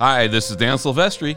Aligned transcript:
Hi, 0.00 0.28
this 0.28 0.50
is 0.50 0.56
Dan 0.56 0.78
Silvestri 0.78 1.36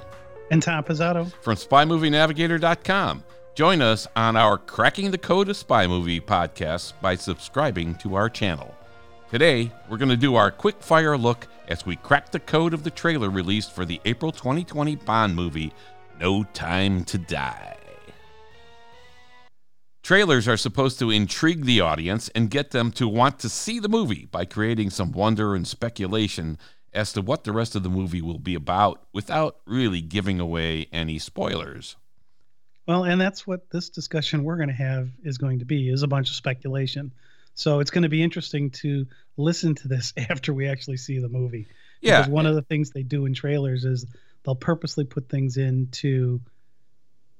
and 0.49 0.63
Tom 0.63 0.85
Pizzato 0.85 1.29
from 1.41 1.57
SpyMovieNavigator.com. 1.57 3.21
Join 3.55 3.81
us 3.81 4.07
on 4.15 4.37
our 4.37 4.57
Cracking 4.57 5.11
the 5.11 5.17
Code 5.17 5.49
of 5.49 5.57
Spy 5.57 5.85
Movie 5.85 6.21
podcast 6.21 6.93
by 7.01 7.15
subscribing 7.15 7.95
to 7.95 8.15
our 8.15 8.29
channel. 8.29 8.73
Today, 9.29 9.69
we're 9.89 9.97
going 9.97 10.07
to 10.07 10.15
do 10.15 10.35
our 10.35 10.49
quick 10.49 10.81
fire 10.81 11.17
look 11.17 11.45
as 11.67 11.85
we 11.85 11.97
crack 11.97 12.31
the 12.31 12.39
code 12.39 12.73
of 12.73 12.85
the 12.85 12.89
trailer 12.89 13.29
released 13.29 13.73
for 13.73 13.83
the 13.83 13.99
April 14.05 14.31
2020 14.31 14.95
Bond 14.95 15.35
movie, 15.35 15.73
No 16.17 16.45
Time 16.45 17.03
to 17.03 17.17
Die. 17.17 17.75
Trailers 20.03 20.47
are 20.47 20.55
supposed 20.55 20.99
to 20.99 21.11
intrigue 21.11 21.65
the 21.65 21.81
audience 21.81 22.29
and 22.29 22.49
get 22.49 22.71
them 22.71 22.93
to 22.93 23.09
want 23.09 23.39
to 23.39 23.49
see 23.49 23.79
the 23.79 23.89
movie 23.89 24.29
by 24.31 24.45
creating 24.45 24.89
some 24.89 25.11
wonder 25.11 25.53
and 25.53 25.67
speculation 25.67 26.57
as 26.93 27.13
to 27.13 27.21
what 27.21 27.43
the 27.43 27.51
rest 27.51 27.75
of 27.75 27.83
the 27.83 27.89
movie 27.89 28.21
will 28.21 28.39
be 28.39 28.55
about 28.55 29.03
without 29.13 29.57
really 29.65 30.01
giving 30.01 30.39
away 30.39 30.87
any 30.91 31.19
spoilers. 31.19 31.95
Well, 32.87 33.05
and 33.05 33.19
that's 33.19 33.47
what 33.47 33.69
this 33.69 33.89
discussion 33.89 34.43
we're 34.43 34.57
going 34.57 34.69
to 34.69 34.75
have 34.75 35.09
is 35.23 35.37
going 35.37 35.59
to 35.59 35.65
be 35.65 35.89
is 35.89 36.03
a 36.03 36.07
bunch 36.07 36.29
of 36.29 36.35
speculation. 36.35 37.13
So 37.55 37.79
it's 37.79 37.91
going 37.91 38.03
to 38.03 38.09
be 38.09 38.23
interesting 38.23 38.71
to 38.71 39.07
listen 39.37 39.75
to 39.75 39.87
this 39.87 40.13
after 40.29 40.53
we 40.53 40.67
actually 40.67 40.97
see 40.97 41.19
the 41.19 41.29
movie. 41.29 41.67
Yeah. 42.01 42.19
Because 42.19 42.31
one 42.31 42.45
of 42.45 42.55
the 42.55 42.61
things 42.61 42.91
they 42.91 43.03
do 43.03 43.25
in 43.25 43.33
trailers 43.33 43.85
is 43.85 44.05
they'll 44.43 44.55
purposely 44.55 45.05
put 45.05 45.29
things 45.29 45.57
in 45.57 45.87
to 45.93 46.41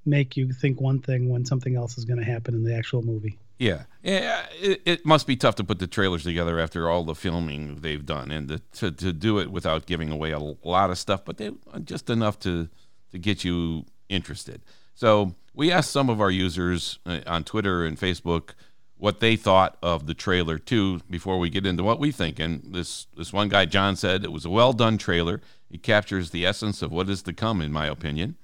make 0.06 0.38
you 0.38 0.52
think 0.52 0.80
one 0.80 1.00
thing 1.00 1.30
when 1.30 1.46
something 1.46 1.76
else 1.76 1.98
is 1.98 2.06
going 2.06 2.20
to 2.20 2.26
happen 2.26 2.56
in 2.56 2.64
the 2.64 2.76
actual 2.76 3.02
movie. 3.02 3.38
Yeah, 3.64 3.84
yeah. 4.02 4.46
It, 4.60 4.82
it, 4.86 5.06
must 5.06 5.26
be 5.26 5.38
tough 5.38 5.56
to 5.56 5.64
put 5.64 5.80
the 5.80 5.88
trailers 5.88 6.24
together 6.24 6.60
after 6.60 6.90
all 6.90 7.04
the 7.06 7.16
filming 7.16 7.78
they've 7.80 8.06
done, 8.06 8.30
and 8.30 8.50
to, 8.50 8.60
to, 8.60 8.92
to 8.92 9.14
do 9.14 9.40
it 9.40 9.52
without 9.52 9.86
giving 9.86 10.12
away 10.12 10.32
a 10.32 10.40
lot 10.40 10.90
of 10.90 10.98
stuff, 10.98 11.24
but 11.24 11.38
they 11.38 11.52
just 11.84 12.10
enough 12.10 12.38
to 12.40 12.68
to 13.12 13.18
get 13.20 13.44
you 13.44 13.86
interested. 14.10 14.62
So 14.96 15.36
we 15.54 15.72
asked 15.72 15.92
some 15.92 16.10
of 16.10 16.20
our 16.20 16.32
users 16.32 17.00
uh, 17.06 17.20
on 17.26 17.44
Twitter 17.44 17.86
and 17.86 17.98
Facebook 17.98 18.52
what 18.98 19.20
they 19.20 19.36
thought 19.36 19.78
of 19.82 20.08
the 20.08 20.14
trailer 20.14 20.58
too 20.58 21.00
before 21.10 21.40
we 21.40 21.50
get 21.50 21.66
into 21.66 21.84
what 21.84 22.00
we 22.00 22.12
think. 22.12 22.40
And 22.40 22.74
this 22.74 23.08
this 23.16 23.32
one 23.32 23.48
guy 23.48 23.66
John 23.66 23.96
said 23.96 24.26
it 24.26 24.32
was 24.32 24.44
a 24.44 24.50
well 24.50 24.74
done 24.74 24.98
trailer. 24.98 25.40
It 25.72 25.84
captures 25.84 26.32
the 26.32 26.46
essence 26.46 26.82
of 26.82 26.92
what 26.92 27.10
is 27.10 27.24
to 27.24 27.34
come, 27.34 27.62
in 27.62 27.72
my 27.72 27.88
opinion. 27.88 28.36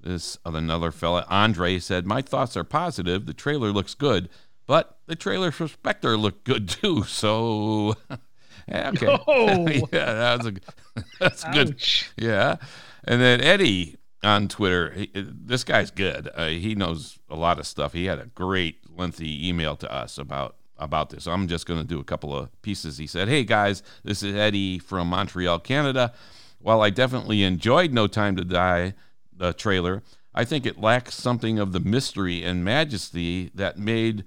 This 0.00 0.38
another 0.44 0.92
fella 0.92 1.24
Andre 1.28 1.78
said 1.78 2.06
my 2.06 2.22
thoughts 2.22 2.56
are 2.56 2.64
positive. 2.64 3.26
The 3.26 3.34
trailer 3.34 3.72
looks 3.72 3.94
good 3.94 4.28
but 4.68 4.98
the 5.06 5.16
trailer 5.16 5.50
for 5.50 5.66
Spectre 5.66 6.16
looked 6.16 6.44
good 6.44 6.68
too. 6.68 7.02
So, 7.02 7.96
okay. 8.72 9.18
Oh. 9.26 9.66
yeah, 9.92 10.12
that 10.12 10.38
was 10.38 10.46
a 10.46 11.02
that's 11.18 11.44
Ouch. 11.44 11.54
good. 11.54 11.82
Yeah. 12.24 12.56
And 13.04 13.20
then 13.20 13.40
Eddie 13.40 13.96
on 14.22 14.46
Twitter, 14.46 14.90
he, 14.90 15.10
this 15.14 15.64
guy's 15.64 15.90
good. 15.90 16.28
Uh, 16.34 16.48
he 16.48 16.74
knows 16.74 17.18
a 17.30 17.34
lot 17.34 17.58
of 17.58 17.66
stuff. 17.66 17.94
He 17.94 18.04
had 18.04 18.18
a 18.18 18.26
great 18.26 18.78
lengthy 18.94 19.48
email 19.48 19.74
to 19.76 19.92
us 19.92 20.18
about 20.18 20.56
about 20.76 21.10
this. 21.10 21.26
I'm 21.26 21.48
just 21.48 21.66
going 21.66 21.80
to 21.80 21.86
do 21.86 21.98
a 21.98 22.04
couple 22.04 22.36
of 22.36 22.50
pieces. 22.62 22.98
He 22.98 23.06
said, 23.06 23.28
"Hey 23.28 23.44
guys, 23.44 23.82
this 24.04 24.22
is 24.22 24.36
Eddie 24.36 24.78
from 24.78 25.08
Montreal, 25.08 25.60
Canada. 25.60 26.12
While 26.60 26.82
I 26.82 26.90
definitely 26.90 27.42
enjoyed 27.42 27.92
No 27.92 28.06
Time 28.06 28.36
to 28.36 28.44
Die, 28.44 28.92
the 29.34 29.54
trailer, 29.54 30.02
I 30.34 30.44
think 30.44 30.66
it 30.66 30.78
lacks 30.78 31.14
something 31.14 31.58
of 31.58 31.72
the 31.72 31.80
mystery 31.80 32.44
and 32.44 32.64
majesty 32.64 33.50
that 33.54 33.78
made 33.78 34.24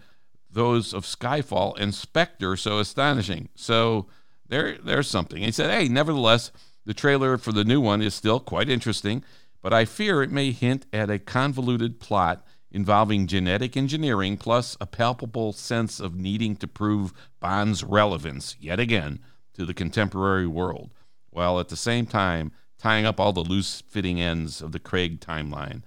those 0.51 0.93
of 0.93 1.05
Skyfall 1.05 1.79
and 1.79 1.93
Spectre 1.95 2.55
so 2.55 2.79
astonishing. 2.79 3.49
So 3.55 4.07
there, 4.47 4.77
there's 4.77 5.07
something. 5.07 5.41
he 5.41 5.51
said, 5.51 5.69
hey, 5.69 5.87
nevertheless, 5.87 6.51
the 6.85 6.93
trailer 6.93 7.37
for 7.37 7.51
the 7.51 7.63
new 7.63 7.79
one 7.79 8.01
is 8.01 8.13
still 8.13 8.39
quite 8.39 8.69
interesting, 8.69 9.23
but 9.61 9.73
I 9.73 9.85
fear 9.85 10.21
it 10.21 10.31
may 10.31 10.51
hint 10.51 10.85
at 10.91 11.09
a 11.09 11.19
convoluted 11.19 11.99
plot 11.99 12.45
involving 12.71 13.27
genetic 13.27 13.75
engineering 13.75 14.37
plus 14.37 14.77
a 14.79 14.85
palpable 14.85 15.53
sense 15.53 15.99
of 15.99 16.15
needing 16.15 16.55
to 16.55 16.67
prove 16.67 17.13
Bond's 17.39 17.83
relevance 17.83 18.55
yet 18.59 18.79
again 18.79 19.19
to 19.53 19.65
the 19.65 19.73
contemporary 19.73 20.47
world, 20.47 20.91
while 21.29 21.59
at 21.59 21.69
the 21.69 21.75
same 21.75 22.05
time 22.05 22.51
tying 22.77 23.05
up 23.05 23.19
all 23.19 23.33
the 23.33 23.43
loose 23.43 23.81
fitting 23.81 24.19
ends 24.19 24.61
of 24.61 24.71
the 24.71 24.79
Craig 24.79 25.19
timeline, 25.19 25.83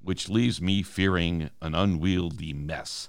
which 0.00 0.28
leaves 0.28 0.60
me 0.60 0.82
fearing 0.82 1.50
an 1.60 1.74
unwieldy 1.74 2.52
mess. 2.52 3.08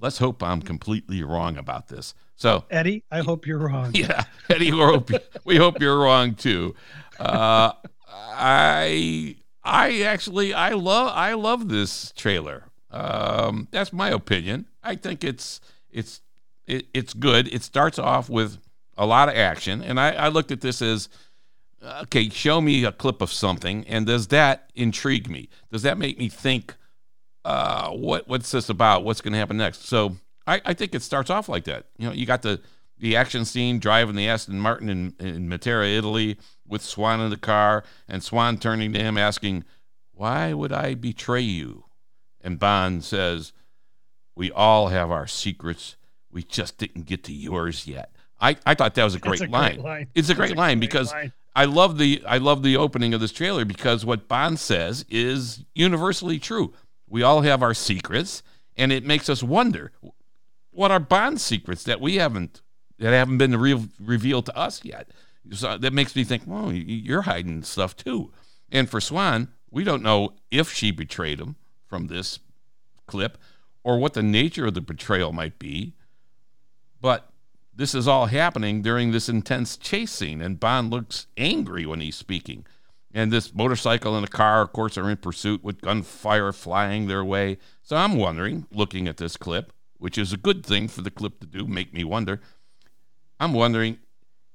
Let's 0.00 0.18
hope 0.18 0.42
I'm 0.42 0.62
completely 0.62 1.22
wrong 1.22 1.56
about 1.56 1.88
this. 1.88 2.14
So, 2.36 2.64
Eddie, 2.70 3.04
I 3.10 3.20
hope 3.20 3.46
you're 3.46 3.58
wrong. 3.58 3.90
Yeah, 3.94 4.24
Eddie, 4.48 4.72
we 4.72 4.78
hope, 4.78 5.10
we 5.44 5.56
hope 5.56 5.80
you're 5.80 5.98
wrong 5.98 6.34
too. 6.34 6.74
Uh, 7.18 7.72
I 8.08 9.36
I 9.62 10.02
actually 10.02 10.54
I 10.54 10.70
love 10.70 11.12
I 11.14 11.34
love 11.34 11.68
this 11.68 12.12
trailer. 12.12 12.64
Um, 12.90 13.68
that's 13.70 13.92
my 13.92 14.08
opinion. 14.08 14.66
I 14.82 14.96
think 14.96 15.22
it's 15.22 15.60
it's 15.90 16.22
it, 16.66 16.86
it's 16.94 17.12
good. 17.12 17.52
It 17.52 17.62
starts 17.62 17.98
off 17.98 18.30
with 18.30 18.58
a 18.96 19.04
lot 19.06 19.28
of 19.28 19.36
action, 19.36 19.82
and 19.82 20.00
I, 20.00 20.12
I 20.12 20.28
looked 20.28 20.50
at 20.50 20.60
this 20.62 20.80
as 20.80 21.08
okay. 22.02 22.30
Show 22.30 22.60
me 22.60 22.84
a 22.84 22.92
clip 22.92 23.20
of 23.20 23.32
something, 23.32 23.86
and 23.86 24.06
does 24.06 24.28
that 24.28 24.70
intrigue 24.74 25.28
me? 25.28 25.48
Does 25.70 25.82
that 25.82 25.98
make 25.98 26.18
me 26.18 26.28
think? 26.28 26.74
Uh, 27.44 27.90
what 27.90 28.28
what's 28.28 28.50
this 28.50 28.68
about? 28.68 29.04
What's 29.04 29.20
going 29.20 29.32
to 29.32 29.38
happen 29.38 29.56
next? 29.56 29.86
So 29.86 30.16
I, 30.46 30.60
I 30.64 30.74
think 30.74 30.94
it 30.94 31.02
starts 31.02 31.30
off 31.30 31.48
like 31.48 31.64
that. 31.64 31.86
You 31.96 32.08
know, 32.08 32.12
you 32.12 32.26
got 32.26 32.42
the 32.42 32.60
the 32.98 33.16
action 33.16 33.44
scene 33.44 33.78
driving 33.78 34.14
the 34.14 34.28
Aston 34.28 34.60
Martin 34.60 34.88
in, 34.90 35.14
in 35.18 35.48
Matera, 35.48 35.96
Italy, 35.96 36.36
with 36.66 36.82
Swann 36.82 37.20
in 37.20 37.30
the 37.30 37.38
car, 37.38 37.82
and 38.06 38.22
Swann 38.22 38.58
turning 38.58 38.92
to 38.92 38.98
him 39.00 39.16
asking, 39.16 39.64
"Why 40.12 40.52
would 40.52 40.72
I 40.72 40.94
betray 40.94 41.40
you?" 41.40 41.84
And 42.42 42.58
Bond 42.58 43.04
says, 43.04 43.52
"We 44.36 44.50
all 44.50 44.88
have 44.88 45.10
our 45.10 45.26
secrets. 45.26 45.96
We 46.30 46.42
just 46.42 46.78
didn't 46.78 47.06
get 47.06 47.24
to 47.24 47.32
yours 47.32 47.86
yet." 47.86 48.12
I, 48.40 48.56
I 48.64 48.74
thought 48.74 48.94
that 48.94 49.04
was 49.04 49.14
a 49.14 49.18
great, 49.18 49.40
a 49.40 49.46
line. 49.46 49.74
great 49.74 49.84
line. 49.84 50.06
It's 50.14 50.30
a 50.30 50.34
great, 50.34 50.52
a 50.52 50.54
line 50.54 50.78
great 50.78 50.88
because 50.88 51.12
line. 51.12 51.32
I 51.54 51.64
love 51.66 51.98
the 51.98 52.22
I 52.26 52.38
love 52.38 52.62
the 52.62 52.76
opening 52.76 53.12
of 53.14 53.20
this 53.20 53.32
trailer 53.32 53.64
because 53.64 54.04
what 54.04 54.28
Bond 54.28 54.58
says 54.58 55.04
is 55.08 55.64
universally 55.74 56.38
true. 56.38 56.72
We 57.10 57.22
all 57.22 57.42
have 57.42 57.62
our 57.62 57.74
secrets, 57.74 58.42
and 58.76 58.90
it 58.92 59.04
makes 59.04 59.28
us 59.28 59.42
wonder 59.42 59.92
what 60.70 60.90
are 60.90 61.00
Bond's 61.00 61.42
secrets 61.42 61.82
that 61.84 62.00
we 62.00 62.14
haven't 62.16 62.62
that 62.98 63.12
haven't 63.12 63.38
been 63.38 63.56
re- 63.56 63.88
revealed 63.98 64.46
to 64.46 64.56
us 64.56 64.84
yet. 64.84 65.10
So 65.52 65.76
that 65.78 65.92
makes 65.92 66.14
me 66.14 66.22
think, 66.22 66.42
well, 66.46 66.70
you're 66.72 67.22
hiding 67.22 67.62
stuff 67.62 67.96
too. 67.96 68.30
And 68.70 68.88
for 68.88 69.00
Swann, 69.00 69.48
we 69.70 69.84
don't 69.84 70.02
know 70.02 70.34
if 70.50 70.70
she 70.72 70.90
betrayed 70.90 71.40
him 71.40 71.56
from 71.86 72.06
this 72.06 72.38
clip 73.06 73.38
or 73.82 73.98
what 73.98 74.12
the 74.12 74.22
nature 74.22 74.66
of 74.66 74.74
the 74.74 74.80
betrayal 74.80 75.32
might 75.32 75.58
be. 75.58 75.94
But 77.00 77.30
this 77.74 77.94
is 77.94 78.06
all 78.06 78.26
happening 78.26 78.82
during 78.82 79.10
this 79.10 79.28
intense 79.28 79.78
chase 79.78 80.12
scene, 80.12 80.42
and 80.42 80.60
Bond 80.60 80.90
looks 80.90 81.26
angry 81.38 81.86
when 81.86 82.00
he's 82.00 82.16
speaking. 82.16 82.66
And 83.12 83.32
this 83.32 83.52
motorcycle 83.52 84.14
and 84.14 84.24
the 84.24 84.30
car, 84.30 84.62
of 84.62 84.72
course, 84.72 84.96
are 84.96 85.10
in 85.10 85.16
pursuit 85.16 85.64
with 85.64 85.80
gunfire 85.80 86.52
flying 86.52 87.06
their 87.08 87.24
way. 87.24 87.58
So 87.82 87.96
I'm 87.96 88.16
wondering, 88.16 88.66
looking 88.72 89.08
at 89.08 89.16
this 89.16 89.36
clip, 89.36 89.72
which 89.98 90.16
is 90.16 90.32
a 90.32 90.36
good 90.36 90.64
thing 90.64 90.88
for 90.88 91.02
the 91.02 91.10
clip 91.10 91.40
to 91.40 91.46
do, 91.46 91.66
make 91.66 91.92
me 91.92 92.04
wonder. 92.04 92.40
I'm 93.40 93.52
wondering 93.52 93.98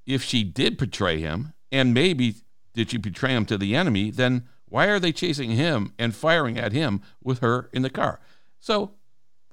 if 0.05 0.23
she 0.23 0.43
did 0.43 0.77
betray 0.77 1.19
him, 1.19 1.53
and 1.71 1.93
maybe 1.93 2.35
did 2.73 2.91
she 2.91 2.97
betray 2.97 3.35
him 3.35 3.45
to 3.47 3.57
the 3.57 3.75
enemy, 3.75 4.11
then 4.11 4.47
why 4.67 4.85
are 4.87 4.99
they 4.99 5.11
chasing 5.11 5.51
him 5.51 5.93
and 5.97 6.15
firing 6.15 6.57
at 6.57 6.71
him 6.71 7.01
with 7.23 7.39
her 7.39 7.69
in 7.73 7.81
the 7.81 7.89
car? 7.89 8.19
So 8.59 8.91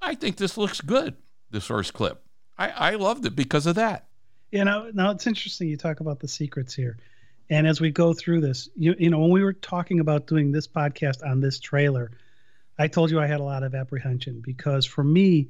I 0.00 0.14
think 0.14 0.36
this 0.36 0.56
looks 0.56 0.80
good, 0.80 1.16
this 1.50 1.66
first 1.66 1.92
clip. 1.92 2.24
I, 2.58 2.68
I 2.68 2.94
loved 2.94 3.26
it 3.26 3.34
because 3.34 3.66
of 3.66 3.74
that. 3.76 4.06
You 4.50 4.64
know, 4.64 4.90
now 4.92 5.10
it's 5.10 5.26
interesting 5.26 5.68
you 5.68 5.76
talk 5.76 6.00
about 6.00 6.20
the 6.20 6.28
secrets 6.28 6.74
here. 6.74 6.98
And 7.52 7.66
as 7.66 7.82
we 7.82 7.90
go 7.90 8.14
through 8.14 8.40
this, 8.40 8.70
you, 8.76 8.94
you 8.98 9.10
know, 9.10 9.18
when 9.18 9.30
we 9.30 9.44
were 9.44 9.52
talking 9.52 10.00
about 10.00 10.26
doing 10.26 10.52
this 10.52 10.66
podcast 10.66 11.22
on 11.22 11.40
this 11.40 11.60
trailer, 11.60 12.10
I 12.78 12.88
told 12.88 13.10
you 13.10 13.20
I 13.20 13.26
had 13.26 13.40
a 13.40 13.44
lot 13.44 13.62
of 13.62 13.74
apprehension 13.74 14.40
because 14.42 14.86
for 14.86 15.04
me, 15.04 15.48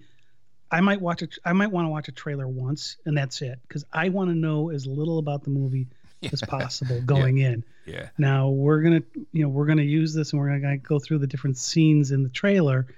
I 0.69 0.81
might 0.81 1.01
watch 1.01 1.23
it. 1.23 1.39
I 1.45 1.53
might 1.53 1.71
want 1.71 1.87
to 1.87 1.91
watch 1.91 2.09
a 2.09 2.13
trailer 2.13 2.49
once 2.49 2.97
and 3.07 3.17
that's 3.17 3.41
it 3.41 3.61
because 3.69 3.85
I 3.93 4.09
want 4.09 4.31
to 4.31 4.35
know 4.35 4.71
as 4.71 4.85
little 4.85 5.19
about 5.19 5.45
the 5.45 5.51
movie 5.51 5.87
yeah. 6.21 6.31
as 6.33 6.43
possible 6.43 7.01
going 7.03 7.37
yeah. 7.37 7.51
in. 7.51 7.65
Yeah. 7.87 8.09
Now 8.19 8.49
we're 8.49 8.83
gonna, 8.83 9.05
you 9.31 9.45
know, 9.45 9.49
we're 9.49 9.67
gonna 9.67 9.83
use 9.83 10.13
this 10.13 10.33
and 10.33 10.41
we're 10.41 10.59
gonna 10.59 10.79
go 10.79 10.99
through 10.99 11.19
the 11.19 11.29
different 11.29 11.57
scenes 11.57 12.11
in 12.11 12.25
the 12.25 12.31
trailer, 12.31 12.89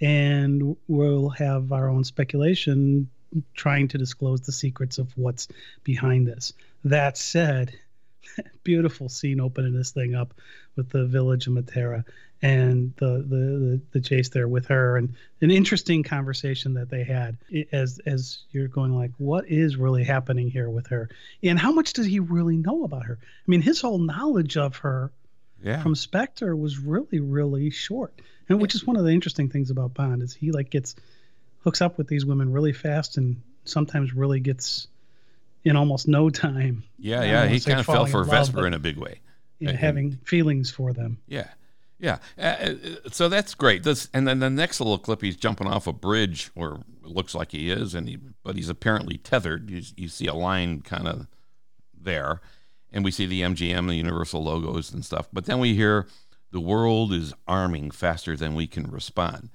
and 0.00 0.76
we'll 0.86 1.30
have 1.30 1.72
our 1.72 1.88
own 1.88 2.04
speculation 2.04 3.10
trying 3.54 3.88
to 3.88 3.98
disclose 3.98 4.42
the 4.42 4.52
secrets 4.52 4.98
of 4.98 5.10
what's 5.16 5.48
behind 5.82 6.28
this. 6.28 6.52
That 6.84 7.18
said, 7.18 7.76
beautiful 8.64 9.08
scene 9.08 9.40
opening 9.40 9.74
this 9.74 9.90
thing 9.90 10.14
up 10.14 10.34
with 10.76 10.90
the 10.90 11.06
village 11.06 11.46
of 11.46 11.52
Matera. 11.54 12.04
and 12.42 12.92
the, 12.96 13.24
the 13.26 13.36
the 13.36 13.80
the 13.92 14.00
chase 14.00 14.28
there 14.28 14.48
with 14.48 14.66
her 14.66 14.96
and 14.96 15.14
an 15.40 15.50
interesting 15.50 16.02
conversation 16.02 16.74
that 16.74 16.90
they 16.90 17.04
had 17.04 17.36
as 17.72 18.00
as 18.04 18.40
you're 18.50 18.68
going 18.68 18.94
like 18.94 19.12
what 19.18 19.48
is 19.48 19.76
really 19.76 20.04
happening 20.04 20.50
here 20.50 20.68
with 20.68 20.88
her 20.88 21.08
and 21.42 21.58
how 21.58 21.72
much 21.72 21.92
does 21.92 22.06
he 22.06 22.20
really 22.20 22.56
know 22.56 22.84
about 22.84 23.04
her 23.04 23.18
i 23.22 23.46
mean 23.46 23.62
his 23.62 23.80
whole 23.80 23.98
knowledge 23.98 24.56
of 24.56 24.76
her 24.78 25.10
yeah. 25.62 25.82
from 25.82 25.94
spectre 25.94 26.54
was 26.54 26.78
really 26.78 27.20
really 27.20 27.70
short 27.70 28.20
and 28.48 28.60
which 28.60 28.74
is 28.74 28.86
one 28.86 28.96
of 28.96 29.04
the 29.04 29.12
interesting 29.12 29.48
things 29.48 29.70
about 29.70 29.94
bond 29.94 30.22
is 30.22 30.34
he 30.34 30.50
like 30.50 30.70
gets 30.70 30.96
hooks 31.62 31.80
up 31.80 31.96
with 31.96 32.08
these 32.08 32.26
women 32.26 32.52
really 32.52 32.74
fast 32.74 33.16
and 33.16 33.40
sometimes 33.64 34.12
really 34.12 34.40
gets 34.40 34.86
in 35.64 35.76
almost 35.76 36.08
no 36.08 36.30
time 36.30 36.82
yeah 36.98 37.22
yeah 37.22 37.46
he 37.46 37.60
kind 37.60 37.80
of 37.80 37.86
fell 37.86 38.06
for 38.06 38.24
vesper 38.24 38.66
in 38.66 38.74
a 38.74 38.78
big 38.78 38.96
way 38.96 39.20
you 39.58 39.68
know, 39.68 39.74
having 39.74 40.12
feelings 40.24 40.70
for 40.70 40.92
them 40.92 41.18
yeah 41.26 41.48
yeah, 41.98 42.18
uh, 42.38 42.42
uh, 42.42 42.74
so 43.10 43.28
that's 43.28 43.54
great. 43.54 43.82
This 43.82 44.08
and 44.12 44.26
then 44.26 44.40
the 44.40 44.50
next 44.50 44.80
little 44.80 44.98
clip, 44.98 45.22
he's 45.22 45.36
jumping 45.36 45.66
off 45.66 45.86
a 45.86 45.92
bridge, 45.92 46.50
or 46.54 46.82
looks 47.02 47.34
like 47.34 47.52
he 47.52 47.70
is, 47.70 47.94
and 47.94 48.08
he 48.08 48.18
but 48.42 48.56
he's 48.56 48.68
apparently 48.68 49.16
tethered. 49.16 49.70
You, 49.70 49.82
you 49.96 50.08
see 50.08 50.26
a 50.26 50.34
line 50.34 50.82
kind 50.82 51.06
of 51.06 51.26
there, 51.98 52.40
and 52.92 53.04
we 53.04 53.10
see 53.10 53.26
the 53.26 53.42
MGM, 53.42 53.88
the 53.88 53.94
Universal 53.94 54.42
logos 54.44 54.92
and 54.92 55.04
stuff. 55.04 55.28
But 55.32 55.46
then 55.46 55.60
we 55.60 55.74
hear 55.74 56.06
the 56.50 56.60
world 56.60 57.12
is 57.12 57.32
arming 57.46 57.90
faster 57.90 58.36
than 58.36 58.54
we 58.54 58.66
can 58.66 58.90
respond. 58.90 59.50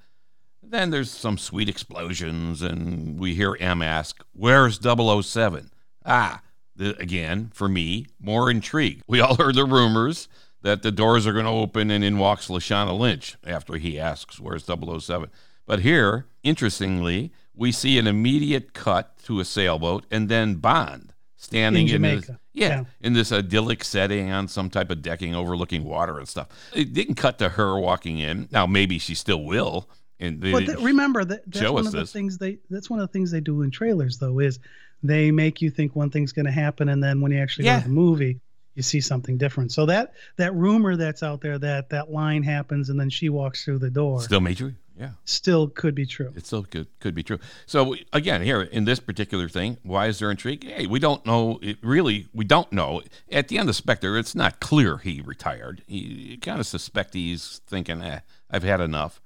Then 0.62 0.90
there's 0.90 1.10
some 1.10 1.38
sweet 1.38 1.68
explosions, 1.68 2.62
and 2.62 3.20
we 3.20 3.34
hear 3.34 3.56
M 3.60 3.82
ask, 3.82 4.24
"Where's 4.32 4.80
007?" 4.80 5.70
Ah, 6.04 6.42
the, 6.76 6.96
again 6.98 7.50
for 7.52 7.68
me, 7.68 8.06
more 8.20 8.50
intrigue. 8.50 9.02
We 9.06 9.20
all 9.20 9.36
heard 9.36 9.54
the 9.54 9.64
rumors 9.64 10.28
that 10.62 10.82
the 10.82 10.90
doors 10.90 11.26
are 11.26 11.32
going 11.32 11.44
to 11.44 11.50
open 11.50 11.90
and 11.90 12.04
in 12.04 12.18
walks 12.18 12.48
Lashana 12.48 12.98
Lynch 12.98 13.36
after 13.46 13.76
he 13.76 13.98
asks, 13.98 14.38
Where's 14.38 14.64
007? 14.64 15.30
But 15.66 15.80
here, 15.80 16.26
interestingly, 16.42 17.32
we 17.54 17.72
see 17.72 17.98
an 17.98 18.06
immediate 18.06 18.72
cut 18.72 19.16
to 19.24 19.40
a 19.40 19.44
sailboat 19.44 20.04
and 20.10 20.28
then 20.28 20.56
Bond 20.56 21.12
standing 21.36 21.88
in, 21.88 22.04
in 22.04 22.16
this, 22.16 22.30
yeah, 22.52 22.68
yeah, 22.68 22.84
in 23.00 23.14
this 23.14 23.32
idyllic 23.32 23.82
setting 23.82 24.30
on 24.30 24.46
some 24.48 24.68
type 24.68 24.90
of 24.90 25.00
decking 25.00 25.34
overlooking 25.34 25.84
water 25.84 26.18
and 26.18 26.28
stuff. 26.28 26.48
It 26.74 26.92
didn't 26.92 27.14
cut 27.14 27.38
to 27.38 27.50
her 27.50 27.78
walking 27.78 28.18
in. 28.18 28.48
Now 28.50 28.66
maybe 28.66 28.98
she 28.98 29.14
still 29.14 29.42
will. 29.42 29.88
And 30.20 30.40
but 30.40 30.66
the, 30.66 30.76
remember 30.78 31.24
that 31.24 31.42
that's 31.46 31.70
one 31.70 31.86
of 31.86 31.92
the 31.92 32.06
things 32.06 32.38
they 32.38 32.58
that's 32.68 32.90
one 32.90 33.00
of 33.00 33.08
the 33.08 33.12
things 33.12 33.30
they 33.30 33.40
do 33.40 33.62
in 33.62 33.70
trailers 33.70 34.18
though 34.18 34.38
is 34.38 34.58
they 35.02 35.30
make 35.30 35.62
you 35.62 35.70
think 35.70 35.96
one 35.96 36.10
thing's 36.10 36.32
going 36.32 36.46
to 36.46 36.52
happen 36.52 36.90
and 36.90 37.02
then 37.02 37.20
when 37.20 37.32
you 37.32 37.40
actually 37.40 37.64
yeah. 37.64 37.78
go 37.78 37.82
to 37.84 37.88
the 37.88 37.94
movie 37.94 38.40
you 38.74 38.82
see 38.82 39.00
something 39.00 39.36
different. 39.36 39.72
So 39.72 39.86
that 39.86 40.14
that 40.36 40.54
rumor 40.54 40.96
that's 40.96 41.22
out 41.22 41.40
there 41.40 41.58
that 41.58 41.90
that 41.90 42.10
line 42.10 42.42
happens 42.42 42.88
and 42.88 42.98
then 42.98 43.10
she 43.10 43.28
walks 43.28 43.64
through 43.64 43.78
the 43.78 43.90
door 43.90 44.20
still 44.20 44.40
major. 44.40 44.74
Yeah, 44.96 45.12
still 45.24 45.68
could 45.68 45.94
be 45.94 46.04
true. 46.04 46.32
It 46.36 46.46
still 46.46 46.62
could 46.62 46.86
could 47.00 47.14
be 47.14 47.22
true. 47.22 47.38
So 47.64 47.96
again, 48.12 48.42
here 48.42 48.60
in 48.60 48.84
this 48.84 49.00
particular 49.00 49.48
thing, 49.48 49.78
why 49.82 50.08
is 50.08 50.18
there 50.18 50.30
intrigue? 50.30 50.64
Hey, 50.64 50.86
we 50.86 50.98
don't 50.98 51.24
know. 51.24 51.58
It 51.62 51.78
really, 51.82 52.28
we 52.34 52.44
don't 52.44 52.70
know. 52.70 53.00
At 53.32 53.48
the 53.48 53.56
end 53.56 53.70
of 53.70 53.76
Spectre, 53.76 54.18
it's 54.18 54.34
not 54.34 54.60
clear 54.60 54.98
he 54.98 55.22
retired. 55.22 55.82
He, 55.86 55.98
you 55.98 56.38
kind 56.38 56.60
of 56.60 56.66
suspect 56.66 57.14
he's 57.14 57.62
thinking, 57.66 58.02
eh, 58.02 58.20
I've 58.50 58.62
had 58.62 58.82
enough, 58.82 59.22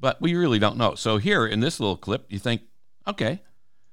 but 0.00 0.20
we 0.20 0.34
really 0.34 0.58
don't 0.58 0.76
know. 0.76 0.94
So 0.94 1.18
here 1.18 1.46
in 1.46 1.60
this 1.60 1.78
little 1.78 1.96
clip, 1.96 2.26
you 2.28 2.38
think, 2.38 2.62
okay, 3.06 3.42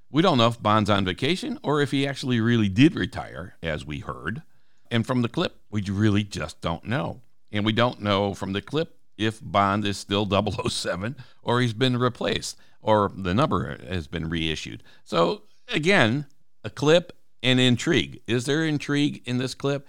we 0.10 0.22
don't 0.22 0.38
know 0.38 0.48
if 0.48 0.62
Bond's 0.62 0.90
on 0.90 1.06
vacation 1.06 1.60
or 1.64 1.82
if 1.82 1.92
he 1.92 2.08
actually 2.08 2.40
really 2.40 2.70
did 2.70 2.96
retire, 2.96 3.56
as 3.62 3.86
we 3.86 4.00
heard. 4.00 4.42
And 4.90 5.06
from 5.06 5.22
the 5.22 5.30
clip, 5.30 5.60
we 5.70 5.82
really 5.82 6.24
just 6.24 6.62
don't 6.62 6.86
know. 6.86 7.22
And 7.52 7.66
we 7.66 7.74
don't 7.74 8.02
know 8.02 8.34
from 8.34 8.54
the 8.54 8.62
clip 8.62 8.98
if 9.18 9.40
Bond 9.42 9.86
is 9.86 9.98
still 9.98 10.26
007 10.70 11.16
or 11.44 11.62
he's 11.62 11.74
been 11.74 11.98
replaced 11.98 12.58
or 12.82 13.12
the 13.14 13.34
number 13.34 13.78
has 13.90 14.08
been 14.08 14.30
reissued. 14.30 14.84
So, 15.04 15.44
again, 15.68 16.26
a 16.64 16.70
clip 16.70 17.12
and 17.44 17.60
intrigue. 17.60 18.22
Is 18.28 18.46
there 18.46 18.66
intrigue 18.66 19.22
in 19.26 19.40
this 19.40 19.54
clip? 19.54 19.86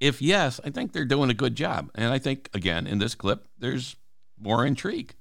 If 0.00 0.20
yes, 0.20 0.60
I 0.64 0.70
think 0.70 0.92
they're 0.92 1.04
doing 1.04 1.30
a 1.30 1.34
good 1.34 1.54
job. 1.54 1.90
And 1.94 2.12
I 2.12 2.18
think, 2.18 2.50
again, 2.52 2.86
in 2.86 2.98
this 2.98 3.14
clip, 3.14 3.46
there's 3.58 3.96
more 4.38 4.66
intrigue. 4.66 5.14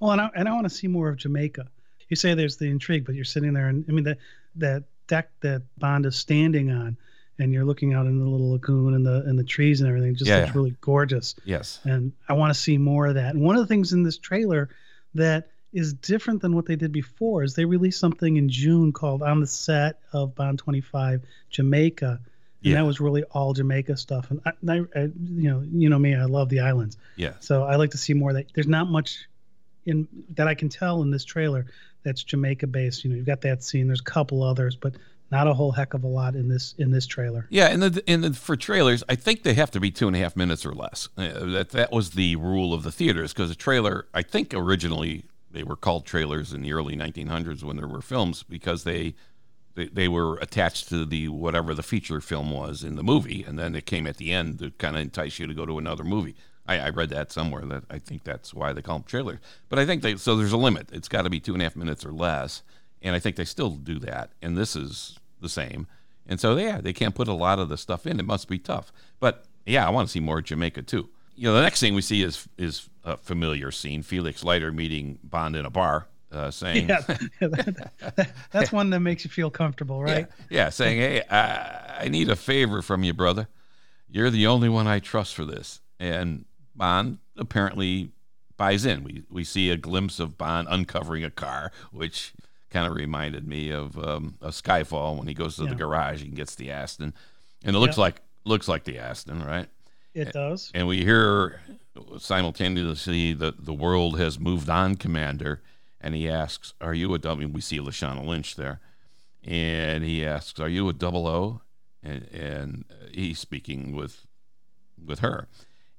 Well, 0.00 0.12
and 0.12 0.20
I, 0.20 0.30
and 0.34 0.48
I 0.48 0.52
want 0.52 0.68
to 0.68 0.74
see 0.74 0.88
more 0.88 1.08
of 1.08 1.16
Jamaica. 1.16 1.66
You 2.08 2.16
say 2.16 2.34
there's 2.34 2.56
the 2.56 2.66
intrigue, 2.66 3.04
but 3.04 3.14
you're 3.14 3.24
sitting 3.24 3.52
there, 3.52 3.68
and 3.68 3.84
I 3.88 3.92
mean, 3.92 4.04
that, 4.04 4.18
that 4.56 4.84
deck 5.06 5.30
that 5.40 5.62
Bond 5.78 6.06
is 6.06 6.16
standing 6.16 6.70
on 6.70 6.96
and 7.38 7.52
you're 7.52 7.64
looking 7.64 7.92
out 7.92 8.06
in 8.06 8.18
the 8.18 8.24
little 8.24 8.52
lagoon 8.52 8.94
and 8.94 9.04
the 9.04 9.22
and 9.26 9.38
the 9.38 9.44
trees 9.44 9.80
and 9.80 9.88
everything. 9.88 10.14
Just 10.14 10.28
yeah, 10.28 10.38
looks 10.38 10.48
yeah. 10.48 10.54
really 10.54 10.76
gorgeous. 10.80 11.34
Yes. 11.44 11.80
And 11.84 12.12
I 12.28 12.32
want 12.32 12.52
to 12.54 12.58
see 12.58 12.78
more 12.78 13.06
of 13.06 13.14
that. 13.14 13.34
And 13.34 13.42
one 13.42 13.56
of 13.56 13.62
the 13.62 13.66
things 13.66 13.92
in 13.92 14.02
this 14.02 14.18
trailer 14.18 14.70
that 15.14 15.48
is 15.72 15.92
different 15.92 16.40
than 16.40 16.54
what 16.54 16.66
they 16.66 16.76
did 16.76 16.92
before 16.92 17.42
is 17.42 17.54
they 17.54 17.64
released 17.64 18.00
something 18.00 18.36
in 18.36 18.48
June 18.48 18.92
called 18.92 19.22
On 19.22 19.40
the 19.40 19.46
Set 19.46 19.98
of 20.12 20.34
Bond 20.34 20.58
25 20.58 21.22
Jamaica. 21.50 22.20
And 22.62 22.72
yeah. 22.72 22.74
that 22.76 22.86
was 22.86 23.00
really 23.00 23.22
all 23.24 23.52
Jamaica 23.52 23.96
stuff. 23.96 24.30
And 24.30 24.40
I, 24.46 24.50
I, 24.72 24.78
I, 24.96 25.00
you 25.02 25.50
know, 25.50 25.62
you 25.70 25.90
know 25.90 25.98
me, 25.98 26.14
I 26.14 26.24
love 26.24 26.48
the 26.48 26.60
islands. 26.60 26.96
Yeah. 27.16 27.34
So 27.40 27.64
I 27.64 27.76
like 27.76 27.90
to 27.90 27.98
see 27.98 28.14
more 28.14 28.32
that 28.32 28.46
there's 28.54 28.66
not 28.66 28.88
much 28.88 29.28
in 29.86 30.06
that 30.34 30.48
I 30.48 30.54
can 30.54 30.68
tell 30.68 31.02
in 31.02 31.10
this 31.10 31.24
trailer 31.24 31.66
that's 32.02 32.22
Jamaica 32.22 32.66
based. 32.68 33.04
You 33.04 33.10
know, 33.10 33.16
you've 33.16 33.26
got 33.26 33.40
that 33.42 33.64
scene. 33.64 33.86
There's 33.86 34.00
a 34.00 34.04
couple 34.04 34.42
others, 34.42 34.76
but 34.76 34.94
not 35.30 35.48
a 35.48 35.54
whole 35.54 35.72
heck 35.72 35.94
of 35.94 36.04
a 36.04 36.06
lot 36.06 36.36
in 36.36 36.48
this 36.48 36.74
in 36.78 36.90
this 36.90 37.06
trailer. 37.06 37.46
Yeah, 37.50 37.66
and 37.66 37.82
the, 37.82 38.10
in 38.10 38.20
the, 38.20 38.32
for 38.32 38.56
trailers, 38.56 39.02
I 39.08 39.16
think 39.16 39.42
they 39.42 39.54
have 39.54 39.70
to 39.72 39.80
be 39.80 39.90
two 39.90 40.06
and 40.06 40.16
a 40.16 40.20
half 40.20 40.36
minutes 40.36 40.64
or 40.64 40.72
less. 40.72 41.08
Uh, 41.16 41.44
that 41.46 41.70
that 41.70 41.90
was 41.90 42.10
the 42.10 42.36
rule 42.36 42.72
of 42.72 42.82
the 42.82 42.92
theaters 42.92 43.32
because 43.32 43.50
a 43.50 43.56
trailer, 43.56 44.06
I 44.14 44.22
think 44.22 44.54
originally 44.54 45.24
they 45.50 45.64
were 45.64 45.76
called 45.76 46.06
trailers 46.06 46.52
in 46.52 46.62
the 46.62 46.72
early 46.72 46.96
1900s 46.96 47.62
when 47.62 47.76
there 47.76 47.88
were 47.88 48.02
films 48.02 48.42
because 48.42 48.84
they, 48.84 49.14
they 49.74 49.86
they 49.86 50.08
were 50.08 50.36
attached 50.36 50.88
to 50.90 51.04
the 51.04 51.28
whatever 51.28 51.74
the 51.74 51.82
feature 51.82 52.20
film 52.20 52.50
was 52.50 52.84
in 52.84 52.94
the 52.94 53.02
movie, 53.02 53.42
and 53.42 53.58
then 53.58 53.74
it 53.74 53.86
came 53.86 54.06
at 54.06 54.18
the 54.18 54.32
end 54.32 54.60
to 54.60 54.70
kind 54.72 54.94
of 54.96 55.02
entice 55.02 55.40
you 55.40 55.46
to 55.46 55.54
go 55.54 55.66
to 55.66 55.78
another 55.78 56.04
movie. 56.04 56.36
I, 56.68 56.78
I, 56.78 56.88
read 56.90 57.10
that 57.10 57.30
somewhere 57.32 57.64
that 57.66 57.84
I 57.90 57.98
think 57.98 58.24
that's 58.24 58.52
why 58.52 58.72
they 58.72 58.82
call 58.82 58.98
them 58.98 59.04
trailers. 59.06 59.38
But 59.68 59.78
I 59.78 59.86
think 59.86 60.02
they 60.02 60.16
so 60.16 60.36
there's 60.36 60.52
a 60.52 60.56
limit. 60.56 60.88
It's 60.92 61.08
got 61.08 61.22
to 61.22 61.30
be 61.30 61.40
two 61.40 61.52
and 61.52 61.62
a 61.62 61.64
half 61.64 61.76
minutes 61.76 62.04
or 62.04 62.12
less 62.12 62.62
and 63.02 63.14
I 63.14 63.20
think 63.20 63.36
they 63.36 63.44
still 63.44 63.70
do 63.70 63.98
that. 64.00 64.30
And 64.42 64.56
this 64.56 64.74
is 64.74 65.18
the 65.40 65.48
same. 65.48 65.86
And 66.26 66.40
so, 66.40 66.56
yeah, 66.56 66.80
they 66.80 66.92
can't 66.92 67.14
put 67.14 67.28
a 67.28 67.32
lot 67.32 67.58
of 67.58 67.68
the 67.68 67.76
stuff 67.76 68.06
in. 68.06 68.18
It 68.18 68.26
must 68.26 68.48
be 68.48 68.58
tough. 68.58 68.92
But 69.20 69.44
yeah, 69.64 69.86
I 69.86 69.90
want 69.90 70.08
to 70.08 70.12
see 70.12 70.20
more 70.20 70.40
Jamaica 70.40 70.82
too. 70.82 71.08
You 71.36 71.44
know, 71.44 71.54
the 71.54 71.62
next 71.62 71.80
thing 71.80 71.94
we 71.94 72.02
see 72.02 72.22
is 72.22 72.48
is 72.56 72.88
a 73.04 73.16
familiar 73.16 73.70
scene: 73.70 74.02
Felix 74.02 74.42
Leiter 74.42 74.72
meeting 74.72 75.18
Bond 75.22 75.54
in 75.54 75.66
a 75.66 75.70
bar, 75.70 76.08
uh, 76.32 76.50
saying, 76.50 76.88
"Yeah, 76.88 77.00
that, 77.40 78.30
that's 78.50 78.72
one 78.72 78.88
that 78.90 79.00
makes 79.00 79.22
you 79.22 79.30
feel 79.30 79.50
comfortable, 79.50 80.02
right?" 80.02 80.26
Yeah, 80.48 80.62
yeah 80.62 80.68
saying, 80.70 80.98
"Hey, 80.98 81.22
I, 81.30 82.04
I 82.04 82.08
need 82.08 82.30
a 82.30 82.36
favor 82.36 82.80
from 82.80 83.04
you, 83.04 83.12
brother. 83.12 83.48
You're 84.08 84.30
the 84.30 84.46
only 84.46 84.70
one 84.70 84.86
I 84.86 84.98
trust 84.98 85.34
for 85.34 85.44
this." 85.44 85.80
And 86.00 86.46
Bond 86.76 87.18
apparently 87.36 88.10
buys 88.56 88.84
in. 88.84 89.04
We 89.04 89.24
we 89.30 89.44
see 89.44 89.70
a 89.70 89.76
glimpse 89.76 90.20
of 90.20 90.38
Bond 90.38 90.68
uncovering 90.70 91.24
a 91.24 91.30
car, 91.30 91.72
which 91.92 92.32
kind 92.70 92.86
of 92.86 92.94
reminded 92.94 93.46
me 93.46 93.70
of 93.70 93.98
um, 93.98 94.36
a 94.40 94.48
Skyfall 94.48 95.16
when 95.16 95.28
he 95.28 95.34
goes 95.34 95.56
to 95.56 95.64
yeah. 95.64 95.70
the 95.70 95.74
garage 95.74 96.22
and 96.22 96.34
gets 96.34 96.54
the 96.54 96.70
Aston, 96.70 97.14
and 97.64 97.76
it 97.76 97.78
looks 97.78 97.98
like 97.98 98.22
looks 98.44 98.68
like 98.68 98.84
the 98.84 98.98
Aston, 98.98 99.42
right? 99.42 99.68
It 100.14 100.32
does. 100.32 100.70
And 100.74 100.88
we 100.88 101.04
hear 101.04 101.60
simultaneously 102.18 103.34
that 103.34 103.66
the 103.66 103.74
world 103.74 104.18
has 104.18 104.38
moved 104.38 104.70
on, 104.70 104.96
Commander. 104.96 105.62
And 106.00 106.14
he 106.14 106.28
asks, 106.28 106.72
"Are 106.80 106.94
you 106.94 107.12
a 107.14 107.18
W?" 107.18 107.48
We 107.48 107.60
see 107.60 107.78
Lashana 107.78 108.24
Lynch 108.24 108.54
there, 108.56 108.80
and 109.42 110.04
he 110.04 110.24
asks, 110.24 110.60
"Are 110.60 110.68
you 110.68 110.88
a 110.88 110.92
double 110.92 111.26
O?" 111.26 111.62
And, 112.02 112.28
and 112.32 112.84
he's 113.12 113.40
speaking 113.40 113.94
with 113.94 114.26
with 115.04 115.20
her, 115.20 115.48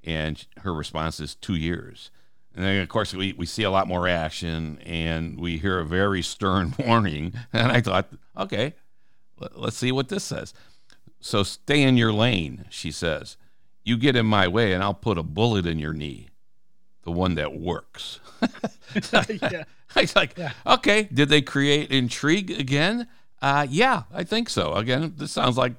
and 0.07 0.47
her 0.61 0.73
response 0.73 1.19
is 1.19 1.35
two 1.35 1.55
years. 1.55 2.11
And 2.55 2.63
then, 2.63 2.81
of 2.81 2.87
course, 2.87 3.13
we, 3.13 3.33
we 3.33 3.45
see 3.45 3.63
a 3.63 3.69
lot 3.69 3.89
more 3.89 4.07
action 4.07 4.79
and 4.85 5.37
we 5.37 5.57
hear 5.57 5.79
a 5.79 5.85
very 5.85 6.21
stern 6.23 6.73
warning. 6.79 7.33
And 7.51 7.71
I 7.71 7.81
thought, 7.81 8.07
okay, 8.35 8.73
let's 9.53 9.75
see 9.75 9.91
what 9.91 10.07
this 10.07 10.23
says. 10.23 10.53
So 11.19 11.43
stay 11.43 11.83
in 11.83 11.97
your 11.97 12.13
lane, 12.13 12.65
she 12.69 12.89
says. 12.89 13.35
You 13.83 13.97
get 13.97 14.15
in 14.15 14.25
my 14.25 14.47
way 14.47 14.71
and 14.71 14.81
I'll 14.81 14.93
put 14.93 15.17
a 15.17 15.23
bullet 15.23 15.65
in 15.65 15.77
your 15.77 15.93
knee, 15.93 16.29
the 17.03 17.11
one 17.11 17.35
that 17.35 17.53
works. 17.53 18.21
yeah. 19.11 19.63
I 19.95 20.01
was 20.01 20.15
like, 20.15 20.37
yeah. 20.37 20.53
okay, 20.65 21.03
did 21.03 21.29
they 21.29 21.41
create 21.41 21.91
intrigue 21.91 22.51
again? 22.51 23.07
Uh, 23.41 23.67
yeah, 23.69 24.03
I 24.13 24.23
think 24.23 24.49
so. 24.49 24.73
Again, 24.73 25.13
this 25.17 25.31
sounds 25.31 25.57
like 25.57 25.73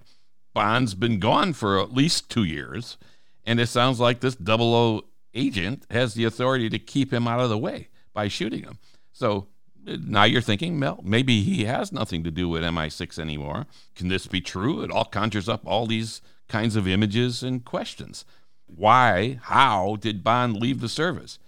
Bond's 0.55 0.95
been 0.95 1.19
gone 1.19 1.55
for 1.55 1.81
at 1.81 1.93
least 1.95 2.29
two 2.29 2.45
years. 2.45 2.99
And 3.45 3.61
it 3.61 3.69
sounds 3.69 4.01
like 4.01 4.21
this 4.21 4.37
00 4.43 5.03
agent 5.35 5.87
has 5.91 6.15
the 6.15 6.25
authority 6.25 6.69
to 6.71 6.79
keep 6.79 7.13
him 7.13 7.29
out 7.29 7.41
of 7.41 7.51
the 7.51 7.59
way 7.59 7.89
by 8.13 8.29
shooting 8.29 8.63
him. 8.63 8.79
So 9.13 9.49
uh, 9.87 9.97
now 10.01 10.25
you're 10.25 10.43
thinking, 10.43 10.79
well, 10.81 11.01
maybe 11.03 11.43
he 11.43 11.65
has 11.65 11.93
nothing 11.93 12.25
to 12.25 12.31
do 12.31 12.49
with 12.49 12.63
MI6 12.63 13.19
anymore. 13.19 13.67
Can 13.95 14.09
this 14.09 14.27
be 14.27 14.41
true? 14.41 14.83
It 14.83 14.91
all 14.91 15.05
conjures 15.05 15.49
up 15.49 15.63
all 15.67 15.87
these 15.87 16.21
kinds 16.49 16.77
of 16.77 16.89
images 16.89 17.43
and 17.43 17.65
questions. 17.65 18.25
Why, 18.67 19.39
how 19.43 19.97
did 20.01 20.25
Bond 20.25 20.57
leave 20.57 20.81
the 20.81 20.89
service? 20.89 21.39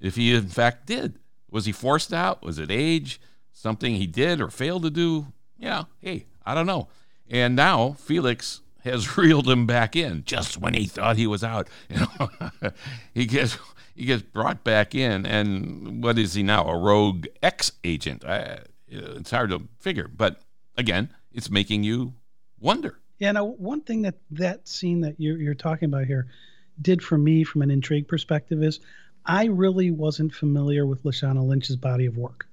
If 0.00 0.16
he 0.16 0.34
in 0.34 0.48
fact 0.48 0.86
did, 0.86 1.18
was 1.50 1.66
he 1.66 1.72
forced 1.72 2.12
out? 2.12 2.42
Was 2.42 2.58
it 2.58 2.70
age? 2.70 3.20
Something 3.52 3.96
he 3.96 4.06
did 4.06 4.40
or 4.40 4.48
failed 4.48 4.82
to 4.84 4.90
do? 4.90 5.26
Yeah, 5.58 5.84
hey, 5.98 6.26
I 6.46 6.54
don't 6.54 6.66
know. 6.66 6.88
And 7.28 7.54
now 7.54 7.92
Felix 7.92 8.60
has 8.84 9.16
reeled 9.16 9.48
him 9.48 9.66
back 9.66 9.96
in 9.96 10.24
just 10.24 10.58
when 10.58 10.74
he 10.74 10.86
thought 10.86 11.16
he 11.16 11.26
was 11.26 11.44
out. 11.44 11.68
You 11.88 12.00
know, 12.00 12.70
he 13.14 13.26
gets 13.26 13.58
he 13.94 14.04
gets 14.04 14.22
brought 14.22 14.64
back 14.64 14.94
in, 14.94 15.26
and 15.26 16.02
what 16.02 16.18
is 16.18 16.34
he 16.34 16.42
now? 16.42 16.66
A 16.66 16.78
rogue 16.78 17.26
ex 17.42 17.72
agent? 17.84 18.24
it's 18.88 19.30
hard 19.30 19.50
to 19.50 19.62
figure, 19.78 20.08
but 20.08 20.40
again, 20.76 21.10
it's 21.32 21.50
making 21.50 21.84
you 21.84 22.14
wonder. 22.58 22.98
Yeah. 23.18 23.32
Now, 23.32 23.44
one 23.44 23.82
thing 23.82 24.02
that 24.02 24.16
that 24.32 24.66
scene 24.66 25.00
that 25.02 25.14
you're 25.18 25.36
you're 25.36 25.54
talking 25.54 25.86
about 25.86 26.06
here 26.06 26.26
did 26.80 27.02
for 27.02 27.18
me, 27.18 27.44
from 27.44 27.62
an 27.62 27.70
intrigue 27.70 28.08
perspective, 28.08 28.62
is 28.62 28.80
I 29.26 29.46
really 29.46 29.90
wasn't 29.90 30.32
familiar 30.32 30.86
with 30.86 31.02
Lashana 31.04 31.46
Lynch's 31.46 31.76
body 31.76 32.06
of 32.06 32.16
work. 32.16 32.46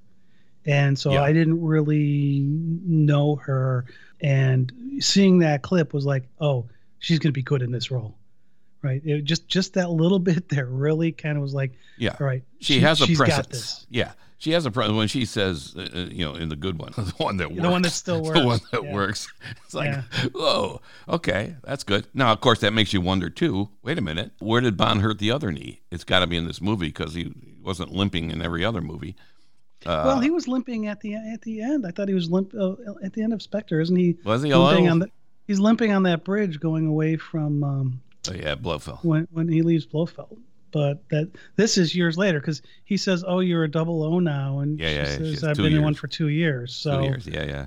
And 0.67 0.99
so 0.99 1.13
yeah. 1.13 1.23
I 1.23 1.31
didn't 1.31 1.63
really 1.63 2.41
know 2.41 3.37
her. 3.37 3.85
And 4.19 4.71
seeing 4.99 5.39
that 5.39 5.61
clip 5.61 5.93
was 5.93 6.05
like, 6.05 6.27
oh, 6.41 6.67
she's 6.99 7.19
going 7.19 7.29
to 7.29 7.33
be 7.33 7.41
good 7.41 7.61
in 7.61 7.71
this 7.71 7.89
role. 7.89 8.15
Right. 8.83 9.01
It 9.03 9.23
just 9.23 9.47
just 9.47 9.73
that 9.73 9.89
little 9.89 10.19
bit 10.31 10.49
there 10.49 10.65
really 10.65 11.13
kind 11.13 11.37
of 11.37 11.41
was 11.41 11.53
like, 11.53 11.71
yeah. 11.97 12.15
All 12.19 12.27
right. 12.27 12.43
She, 12.59 12.73
she 12.73 12.79
has 12.81 13.01
a 13.01 13.07
presence. 13.07 13.87
Yeah. 13.89 14.11
She 14.39 14.51
has 14.51 14.67
a 14.67 14.71
presence 14.71 14.95
when 14.95 15.07
she 15.07 15.25
says, 15.25 15.73
uh, 15.75 15.87
uh, 15.95 15.99
you 16.11 16.23
know, 16.23 16.35
in 16.35 16.49
the 16.49 16.55
good 16.55 16.77
one, 16.77 16.91
the 16.97 17.13
one 17.17 17.37
that 17.37 17.49
works, 17.49 17.61
the 17.63 17.69
one 17.69 17.81
that 17.81 17.89
still 17.89 18.21
works, 18.21 18.39
the 18.39 18.45
one 18.45 18.59
that 18.71 18.83
yeah. 18.83 18.93
works. 18.93 19.33
It's 19.65 19.73
like, 19.73 19.87
yeah. 19.87 20.03
whoa, 20.35 20.81
okay, 21.09 21.55
that's 21.63 21.83
good. 21.83 22.05
Now, 22.13 22.33
of 22.33 22.41
course, 22.41 22.59
that 22.59 22.71
makes 22.71 22.93
you 22.93 23.01
wonder 23.01 23.31
too. 23.31 23.69
Wait 23.81 23.97
a 23.97 24.01
minute, 24.01 24.33
where 24.37 24.61
did 24.61 24.77
Bond 24.77 25.01
hurt 25.01 25.17
the 25.17 25.31
other 25.31 25.51
knee? 25.51 25.81
It's 25.89 26.03
got 26.03 26.19
to 26.19 26.27
be 26.27 26.37
in 26.37 26.45
this 26.45 26.61
movie 26.61 26.89
because 26.89 27.15
he 27.15 27.33
wasn't 27.63 27.93
limping 27.93 28.29
in 28.29 28.43
every 28.43 28.63
other 28.63 28.79
movie. 28.79 29.15
Uh, 29.87 30.03
well, 30.05 30.19
he 30.19 30.29
was 30.29 30.47
limping 30.47 30.87
at 30.87 30.99
the 30.99 31.15
at 31.15 31.41
the 31.41 31.61
end. 31.61 31.85
I 31.85 31.91
thought 31.91 32.07
he 32.07 32.13
was 32.13 32.29
limp 32.29 32.53
uh, 32.53 32.75
at 33.03 33.13
the 33.13 33.23
end 33.23 33.33
of 33.33 33.41
Spectre, 33.41 33.79
isn't 33.79 33.95
he? 33.95 34.17
Was 34.25 34.43
he 34.43 34.53
limping 34.53 34.89
on 34.89 34.99
the, 34.99 35.09
He's 35.47 35.59
limping 35.61 35.93
on 35.93 36.03
that 36.03 36.25
bridge 36.25 36.59
going 36.59 36.87
away 36.87 37.15
from. 37.15 37.63
Um, 37.63 38.01
oh 38.29 38.33
yeah, 38.33 38.55
Blofeld. 38.55 39.03
When 39.03 39.27
when 39.31 39.47
he 39.47 39.61
leaves 39.61 39.85
Blofeld, 39.85 40.37
but 40.71 41.07
that 41.09 41.31
this 41.55 41.77
is 41.77 41.95
years 41.95 42.17
later 42.17 42.39
because 42.39 42.61
he 42.83 42.97
says, 42.97 43.23
"Oh, 43.25 43.39
you're 43.39 43.63
a 43.63 43.71
double 43.71 44.03
O 44.03 44.19
now," 44.19 44.59
and 44.59 44.77
yeah, 44.77 44.89
yeah, 44.89 45.17
she 45.17 45.35
says, 45.35 45.43
"I've 45.45 45.55
been 45.55 45.67
years. 45.67 45.75
in 45.75 45.83
one 45.83 45.93
for 45.93 46.07
two 46.07 46.27
years." 46.27 46.75
So 46.75 46.99
two 46.99 47.05
years, 47.05 47.27
yeah, 47.27 47.43
yeah. 47.43 47.65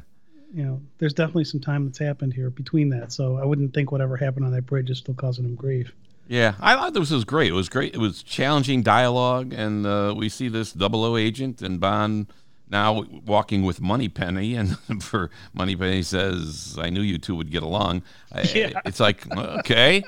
You 0.52 0.64
know, 0.64 0.82
there's 0.98 1.14
definitely 1.14 1.44
some 1.44 1.60
time 1.60 1.86
that's 1.86 1.98
happened 1.98 2.34
here 2.34 2.50
between 2.50 2.90
that. 2.90 3.12
So 3.12 3.38
I 3.38 3.44
wouldn't 3.44 3.72
think 3.72 3.92
whatever 3.92 4.16
happened 4.16 4.44
on 4.44 4.52
that 4.52 4.66
bridge 4.66 4.90
is 4.90 4.98
still 4.98 5.14
causing 5.14 5.44
him 5.44 5.54
grief. 5.54 5.94
Yeah, 6.30 6.54
I 6.60 6.76
thought 6.76 6.94
this 6.94 7.10
was 7.10 7.24
great. 7.24 7.48
It 7.48 7.54
was 7.54 7.68
great. 7.68 7.92
It 7.92 7.98
was 7.98 8.22
challenging 8.22 8.84
dialogue, 8.84 9.52
and 9.52 9.84
uh, 9.84 10.14
we 10.16 10.28
see 10.28 10.46
this 10.46 10.72
double 10.72 11.04
O 11.04 11.16
agent 11.16 11.60
and 11.60 11.80
Bond 11.80 12.32
now 12.68 13.04
walking 13.26 13.64
with 13.64 13.80
Moneypenny, 13.80 14.54
and 14.54 14.78
for 15.02 15.32
Moneypenny 15.54 16.04
says, 16.04 16.78
"I 16.80 16.88
knew 16.88 17.00
you 17.00 17.18
two 17.18 17.34
would 17.34 17.50
get 17.50 17.64
along." 17.64 18.02
Yeah. 18.54 18.80
It's 18.84 19.00
like, 19.00 19.26
okay, 19.36 20.04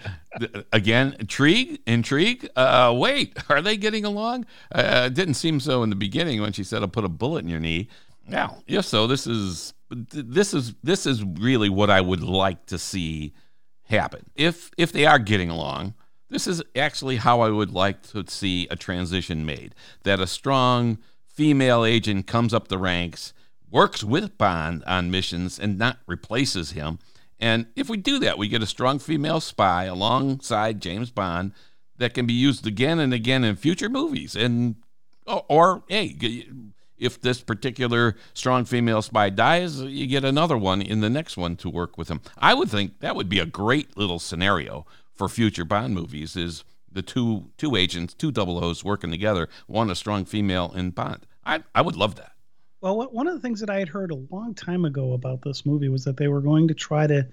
again, 0.72 1.14
intrigue, 1.20 1.80
intrigue. 1.86 2.50
Uh, 2.56 2.92
wait, 2.96 3.38
are 3.48 3.62
they 3.62 3.76
getting 3.76 4.04
along? 4.04 4.46
Uh, 4.74 5.04
it 5.06 5.14
didn't 5.14 5.34
seem 5.34 5.60
so 5.60 5.84
in 5.84 5.90
the 5.90 5.96
beginning 5.96 6.40
when 6.40 6.52
she 6.52 6.64
said, 6.64 6.82
"I'll 6.82 6.88
put 6.88 7.04
a 7.04 7.08
bullet 7.08 7.44
in 7.44 7.48
your 7.48 7.60
knee." 7.60 7.88
Now, 8.26 8.64
if 8.66 8.84
so, 8.84 9.06
this 9.06 9.28
is 9.28 9.74
this 9.92 10.54
is 10.54 10.74
this 10.82 11.06
is 11.06 11.22
really 11.22 11.68
what 11.68 11.88
I 11.88 12.00
would 12.00 12.24
like 12.24 12.66
to 12.66 12.78
see 12.78 13.32
happen. 13.92 14.30
If 14.34 14.70
if 14.76 14.90
they 14.92 15.06
are 15.06 15.18
getting 15.18 15.50
along, 15.50 15.94
this 16.28 16.46
is 16.46 16.62
actually 16.74 17.16
how 17.16 17.40
I 17.42 17.50
would 17.50 17.70
like 17.70 18.02
to 18.08 18.24
see 18.26 18.66
a 18.70 18.76
transition 18.76 19.46
made. 19.46 19.74
That 20.02 20.20
a 20.20 20.26
strong 20.26 20.98
female 21.28 21.84
agent 21.84 22.26
comes 22.26 22.52
up 22.52 22.68
the 22.68 22.78
ranks, 22.78 23.32
works 23.70 24.02
with 24.02 24.36
Bond 24.36 24.82
on 24.86 25.10
missions, 25.10 25.58
and 25.58 25.78
not 25.78 25.98
replaces 26.06 26.72
him. 26.72 26.98
And 27.38 27.66
if 27.76 27.88
we 27.88 27.96
do 27.96 28.18
that, 28.20 28.38
we 28.38 28.48
get 28.48 28.62
a 28.62 28.66
strong 28.66 28.98
female 28.98 29.40
spy 29.40 29.84
alongside 29.84 30.80
James 30.80 31.10
Bond 31.10 31.52
that 31.98 32.14
can 32.14 32.26
be 32.26 32.32
used 32.32 32.66
again 32.66 32.98
and 32.98 33.12
again 33.12 33.44
in 33.44 33.56
future 33.56 33.88
movies. 33.88 34.34
And 34.34 34.76
or, 35.26 35.44
or 35.48 35.84
hey, 35.88 36.46
if 37.02 37.20
this 37.20 37.40
particular 37.40 38.16
strong 38.32 38.64
female 38.64 39.02
spy 39.02 39.28
dies, 39.28 39.80
you 39.80 40.06
get 40.06 40.24
another 40.24 40.56
one 40.56 40.80
in 40.80 41.00
the 41.00 41.10
next 41.10 41.36
one 41.36 41.56
to 41.56 41.68
work 41.68 41.98
with 41.98 42.08
him. 42.08 42.20
I 42.38 42.54
would 42.54 42.70
think 42.70 43.00
that 43.00 43.16
would 43.16 43.28
be 43.28 43.40
a 43.40 43.46
great 43.46 43.96
little 43.96 44.18
scenario 44.18 44.86
for 45.14 45.28
future 45.28 45.64
Bond 45.64 45.94
movies. 45.94 46.36
Is 46.36 46.64
the 46.90 47.02
two 47.02 47.50
two 47.58 47.74
agents, 47.76 48.14
two 48.14 48.30
double 48.30 48.62
O's 48.62 48.84
working 48.84 49.10
together, 49.10 49.48
one 49.66 49.90
a 49.90 49.94
strong 49.94 50.24
female 50.24 50.72
in 50.74 50.90
Bond. 50.90 51.26
I 51.44 51.64
I 51.74 51.82
would 51.82 51.96
love 51.96 52.14
that. 52.16 52.32
Well, 52.80 53.08
one 53.10 53.26
of 53.28 53.34
the 53.34 53.40
things 53.40 53.60
that 53.60 53.70
I 53.70 53.78
had 53.78 53.88
heard 53.88 54.10
a 54.10 54.26
long 54.30 54.54
time 54.54 54.84
ago 54.84 55.12
about 55.12 55.42
this 55.42 55.66
movie 55.66 55.88
was 55.88 56.04
that 56.04 56.16
they 56.16 56.28
were 56.28 56.40
going 56.40 56.66
to 56.68 56.74
try 56.74 57.06
to 57.06 57.26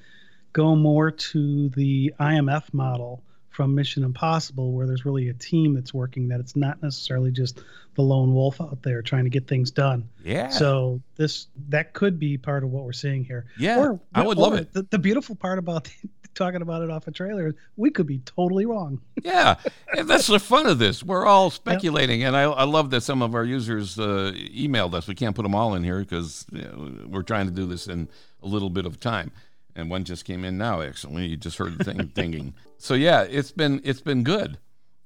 go 0.53 0.75
more 0.75 1.11
to 1.11 1.69
the 1.69 2.13
IMF 2.19 2.73
model 2.73 3.23
from 3.49 3.75
Mission 3.75 4.03
Impossible, 4.03 4.71
where 4.71 4.87
there's 4.87 5.05
really 5.05 5.29
a 5.29 5.33
team 5.33 5.73
that's 5.73 5.93
working. 5.93 6.27
That 6.27 6.39
it's 6.39 6.55
not 6.55 6.81
necessarily 6.81 7.31
just 7.31 7.61
the 7.95 8.01
lone 8.01 8.33
wolf 8.33 8.61
out 8.61 8.81
there 8.83 9.01
trying 9.01 9.25
to 9.25 9.29
get 9.29 9.47
things 9.47 9.71
done. 9.71 10.07
Yeah. 10.23 10.49
So 10.49 11.01
this 11.17 11.47
that 11.69 11.93
could 11.93 12.19
be 12.19 12.37
part 12.37 12.63
of 12.63 12.71
what 12.71 12.85
we're 12.85 12.93
seeing 12.93 13.23
here. 13.23 13.45
Yeah. 13.57 13.79
Or, 13.79 13.99
I 14.13 14.25
would 14.25 14.37
love 14.37 14.53
it. 14.53 14.71
The, 14.73 14.83
the 14.83 14.99
beautiful 14.99 15.35
part 15.35 15.59
about 15.59 15.85
the, 15.85 15.91
talking 16.35 16.61
about 16.61 16.81
it 16.81 16.89
off 16.89 17.07
a 17.07 17.11
trailer. 17.11 17.55
We 17.75 17.91
could 17.91 18.07
be 18.07 18.19
totally 18.19 18.65
wrong. 18.65 19.01
yeah, 19.23 19.55
and 19.95 20.07
that's 20.07 20.27
the 20.27 20.39
fun 20.39 20.65
of 20.65 20.79
this. 20.79 21.03
We're 21.03 21.25
all 21.25 21.49
speculating, 21.49 22.23
and 22.23 22.35
I, 22.35 22.43
I 22.43 22.63
love 22.63 22.89
that 22.91 23.01
some 23.01 23.21
of 23.21 23.35
our 23.35 23.43
users 23.43 23.99
uh, 23.99 24.31
emailed 24.35 24.93
us. 24.93 25.07
We 25.07 25.15
can't 25.15 25.35
put 25.35 25.43
them 25.43 25.55
all 25.55 25.75
in 25.75 25.83
here 25.83 25.99
because 25.99 26.45
you 26.51 26.61
know, 26.61 27.07
we're 27.07 27.23
trying 27.23 27.47
to 27.47 27.53
do 27.53 27.65
this 27.65 27.87
in 27.87 28.07
a 28.41 28.47
little 28.47 28.69
bit 28.69 28.85
of 28.85 28.99
time. 28.99 29.31
And 29.79 29.89
one 29.89 30.03
just 30.03 30.25
came 30.25 30.43
in 30.43 30.57
now. 30.57 30.81
Actually, 30.81 31.27
you 31.27 31.37
just 31.37 31.57
heard 31.57 31.77
the 31.77 31.83
thing 31.83 31.97
dinging. 32.13 32.53
So 32.77 32.93
yeah, 32.93 33.23
it's 33.23 33.51
been 33.51 33.81
it's 33.83 34.01
been 34.01 34.23
good, 34.23 34.57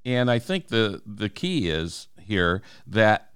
and 0.05 0.29
I 0.29 0.39
think 0.39 0.67
the 0.67 1.01
the 1.05 1.29
key 1.29 1.69
is 1.69 2.07
here 2.19 2.61
that 2.87 3.29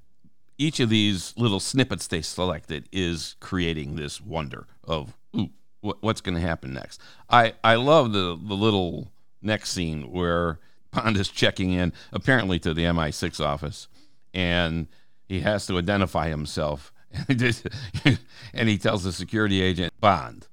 each 0.58 0.80
of 0.80 0.90
these 0.90 1.34
little 1.38 1.60
snippets 1.60 2.08
they 2.08 2.22
selected 2.22 2.90
is 2.92 3.36
creating 3.40 3.96
this 3.96 4.20
wonder 4.20 4.66
of 4.84 5.16
ooh 5.36 5.50
what's 5.82 6.22
going 6.22 6.36
to 6.36 6.42
happen 6.42 6.74
next. 6.74 7.02
I, 7.30 7.54
I 7.64 7.76
love 7.76 8.12
the, 8.12 8.38
the 8.42 8.56
little 8.56 9.12
next 9.42 9.72
scene 9.72 10.12
where 10.12 10.60
Bond 10.92 11.18
is 11.18 11.30
checking 11.30 11.72
in, 11.74 11.94
apparently 12.12 12.60
to 12.60 12.74
the 12.74 12.84
MI6 12.84 13.40
office, 13.44 13.88
and 14.34 14.88
he 15.28 15.42
has 15.42 15.68
to 15.68 15.78
identify 15.78 16.30
himself. 16.30 16.92
and 17.30 18.70
he 18.70 18.78
tells 18.78 19.04
the 19.04 19.12
security 19.12 19.62
agent, 19.62 19.94
Bond. 20.00 20.48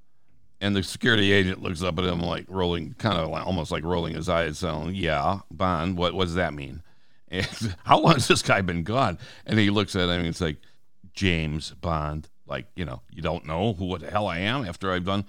And 0.61 0.75
the 0.75 0.83
security 0.83 1.33
agent 1.33 1.63
looks 1.63 1.83
up 1.83 1.99
at 1.99 2.05
him 2.05 2.21
like 2.21 2.47
rolling, 2.49 2.95
kind 2.95 3.19
of 3.19 3.29
like, 3.29 3.45
almost 3.45 3.71
like 3.71 3.85
rolling 3.85 4.15
his 4.15 4.29
eyes, 4.29 4.59
saying, 4.59 4.95
Yeah, 4.95 5.41
Bond, 5.51 5.97
what, 5.99 6.15
what 6.15 6.25
does 6.25 6.35
that 6.35 6.55
mean? 6.55 6.83
And, 7.31 7.77
How 7.85 7.99
long 7.99 8.13
has 8.13 8.29
this 8.29 8.43
guy 8.43 8.61
been 8.61 8.85
gone? 8.85 9.19
And 9.45 9.59
he 9.59 9.71
looks 9.71 9.97
at 9.97 10.05
him 10.05 10.21
and 10.21 10.27
it's 10.27 10.41
like, 10.41 10.59
James 11.15 11.71
Bond 11.81 12.29
like 12.47 12.67
you 12.77 12.85
know 12.85 13.01
you 13.11 13.23
don't 13.23 13.47
know 13.47 13.73
who 13.73 13.87
what 13.87 14.01
the 14.01 14.11
hell 14.11 14.27
I 14.27 14.39
am 14.41 14.67
after 14.67 14.93
I've 14.93 15.05
done. 15.05 15.25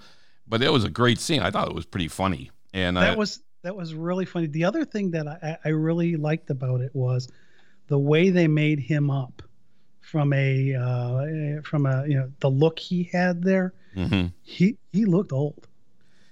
But 0.46 0.62
it 0.62 0.72
was 0.72 0.84
a 0.84 0.90
great 0.90 1.18
scene. 1.18 1.40
I 1.40 1.50
thought 1.50 1.68
it 1.68 1.74
was 1.74 1.86
pretty 1.86 2.08
funny, 2.08 2.50
and 2.72 2.96
that 2.96 3.14
I, 3.14 3.16
was 3.16 3.40
that 3.62 3.74
was 3.74 3.94
really 3.94 4.24
funny. 4.24 4.46
The 4.46 4.64
other 4.64 4.84
thing 4.84 5.10
that 5.12 5.26
I, 5.26 5.58
I 5.64 5.68
really 5.70 6.16
liked 6.16 6.50
about 6.50 6.80
it 6.80 6.94
was 6.94 7.28
the 7.88 7.98
way 7.98 8.30
they 8.30 8.46
made 8.46 8.78
him 8.78 9.10
up 9.10 9.42
from 10.00 10.32
a 10.32 10.74
uh, 10.74 11.62
from 11.62 11.86
a 11.86 12.04
you 12.06 12.14
know 12.14 12.30
the 12.40 12.50
look 12.50 12.78
he 12.78 13.04
had 13.04 13.42
there. 13.42 13.74
Mm-hmm. 13.96 14.26
He 14.42 14.76
he 14.92 15.04
looked 15.04 15.32
old. 15.32 15.66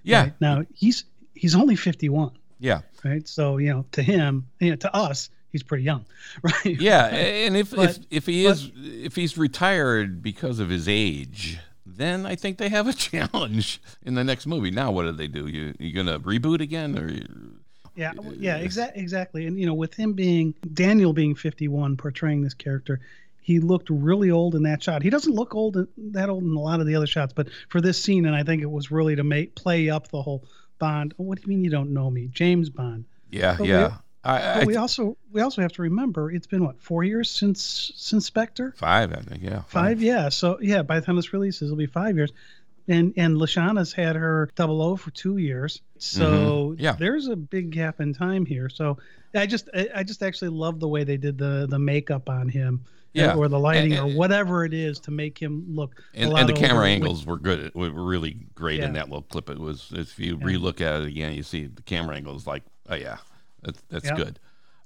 Yeah. 0.02 0.23
Right? 0.23 0.33
Now 0.40 0.64
he's 0.75 1.04
he's 1.35 1.54
only 1.54 1.76
fifty 1.76 2.09
one. 2.09 2.33
Yeah. 2.61 2.83
Right. 3.04 3.26
So 3.26 3.59
you 3.59 3.71
know 3.73 3.85
to 3.92 4.02
him, 4.02 4.47
you 4.61 4.71
know 4.71 4.76
to 4.76 4.94
us, 4.94 5.30
he's 5.54 5.62
pretty 5.62 5.85
young, 5.85 6.04
right? 6.42 6.64
Yeah, 6.80 7.06
and 7.06 7.56
if 7.56 7.71
but, 7.71 7.90
if, 7.90 7.99
if 8.11 8.26
he 8.26 8.44
is 8.44 8.66
but, 8.66 8.85
if 8.85 9.16
he's 9.16 9.38
retired 9.38 10.23
because 10.23 10.59
of 10.59 10.68
his 10.68 10.88
age, 10.88 11.59
then 11.87 12.26
I 12.26 12.35
think 12.35 12.59
they 12.59 12.68
have 12.68 12.87
a 12.88 12.92
challenge 13.09 13.80
in 14.02 14.14
the 14.14 14.25
next 14.25 14.47
movie. 14.47 14.71
Now, 14.71 14.90
what 14.90 15.04
do 15.04 15.12
they 15.12 15.28
do? 15.28 15.47
You 15.47 15.75
you 15.78 15.94
gonna 15.94 16.21
reboot 16.21 16.61
again 16.61 16.99
or? 16.99 17.11
Yeah, 17.97 18.12
yeah, 18.37 18.56
exactly, 18.56 19.00
exactly. 19.00 19.47
And 19.47 19.59
you 19.59 19.66
know, 19.66 19.75
with 19.75 19.94
him 19.94 20.14
being 20.14 20.54
Daniel 20.73 21.12
being 21.12 21.37
51, 21.37 21.97
portraying 21.97 22.42
this 22.42 22.54
character, 22.54 22.99
he 23.45 23.61
looked 23.61 23.89
really 23.91 24.31
old 24.33 24.57
in 24.57 24.65
that 24.65 24.83
shot. 24.83 25.03
He 25.03 25.11
doesn't 25.11 25.33
look 25.35 25.55
old 25.55 25.77
that 25.97 26.29
old 26.29 26.43
in 26.43 26.51
a 26.57 26.61
lot 26.61 26.81
of 26.81 26.87
the 26.87 26.97
other 26.97 27.07
shots, 27.07 27.33
but 27.33 27.49
for 27.69 27.81
this 27.81 28.03
scene, 28.03 28.27
and 28.27 28.35
I 28.35 28.43
think 28.43 28.63
it 28.63 28.71
was 28.71 28.91
really 28.91 29.15
to 29.15 29.23
make 29.23 29.55
play 29.55 29.89
up 29.91 30.09
the 30.09 30.21
whole 30.23 30.45
Bond. 30.81 31.15
What 31.19 31.37
do 31.39 31.43
you 31.43 31.49
mean 31.49 31.63
you 31.63 31.71
don't 31.71 31.93
know 31.95 32.11
me, 32.11 32.27
James 32.33 32.69
Bond? 32.71 33.05
Yeah, 33.31 33.55
but 33.57 33.69
yeah. 33.69 33.97
I, 34.25 34.39
I, 34.63 34.65
we 34.65 34.77
also 34.77 35.17
we 35.31 35.41
also 35.43 35.61
have 35.63 35.73
to 35.73 35.83
remember 35.83 36.31
it's 36.33 36.47
been 36.47 36.65
what 36.65 36.81
four 36.81 37.05
years 37.05 37.31
since 37.31 37.93
since 37.95 38.27
Spectre. 38.27 38.73
Five, 38.77 39.13
I 39.13 39.21
think. 39.21 39.43
Yeah. 39.43 39.61
Five, 39.61 39.69
five, 39.69 40.03
yeah. 40.03 40.31
So 40.31 40.59
yeah, 40.61 40.83
by 40.83 40.99
the 40.99 41.07
time 41.07 41.17
this 41.17 41.33
releases, 41.33 41.63
it'll 41.69 41.77
be 41.77 41.87
five 41.87 42.17
years. 42.17 42.33
and 42.89 43.13
and 43.17 43.37
Lashana's 43.37 43.93
had 43.93 44.17
her 44.17 44.51
double 44.57 44.81
O 44.83 44.97
for 44.97 45.11
two 45.11 45.37
years, 45.37 45.81
so 45.99 46.75
Mhm. 46.77 46.81
Yeah. 46.81 46.93
there's 46.99 47.29
a 47.29 47.37
big 47.37 47.71
gap 47.71 48.01
in 48.01 48.13
time 48.15 48.45
here. 48.47 48.69
So 48.69 48.99
I 49.35 49.47
just 49.47 49.69
I, 49.75 49.89
I 49.97 50.03
just 50.03 50.23
actually 50.23 50.49
love 50.51 50.81
the 50.81 50.89
way 50.89 51.05
they 51.05 51.17
did 51.19 51.39
the 51.39 51.67
the 51.69 51.79
makeup 51.79 52.29
on 52.29 52.49
him, 52.49 52.85
Yeah. 53.14 53.35
or 53.37 53.49
the 53.49 53.59
lighting 53.59 53.92
And- 53.94 54.12
or 54.12 54.16
whatever 54.18 54.64
it 54.64 54.75
is 54.75 54.99
to 55.00 55.11
make 55.11 55.38
him 55.38 55.64
look. 55.68 56.02
and, 56.14 56.33
and 56.33 56.49
the 56.49 56.52
camera 56.52 56.87
angles 56.88 57.25
were 57.25 57.38
good 57.38 57.73
were 57.75 57.90
really 57.90 58.37
great 58.54 58.80
in 58.80 58.92
that 58.94 59.09
little 59.09 59.23
clip 59.23 59.49
it 59.49 59.59
was 59.59 59.90
if 59.94 60.18
you 60.18 60.37
Yeah. 60.38 60.44
relook 60.47 60.80
at 60.80 61.02
it 61.02 61.09
again 61.09 61.33
you 61.35 61.42
see 61.44 61.66
the 61.66 61.83
camera 61.83 62.16
angles 62.16 62.47
like 62.47 62.64
oh 62.88 62.94
yeah 62.97 63.18
that's, 63.62 63.80
that's 63.88 64.04
Yeah. 64.06 64.16
good 64.16 64.38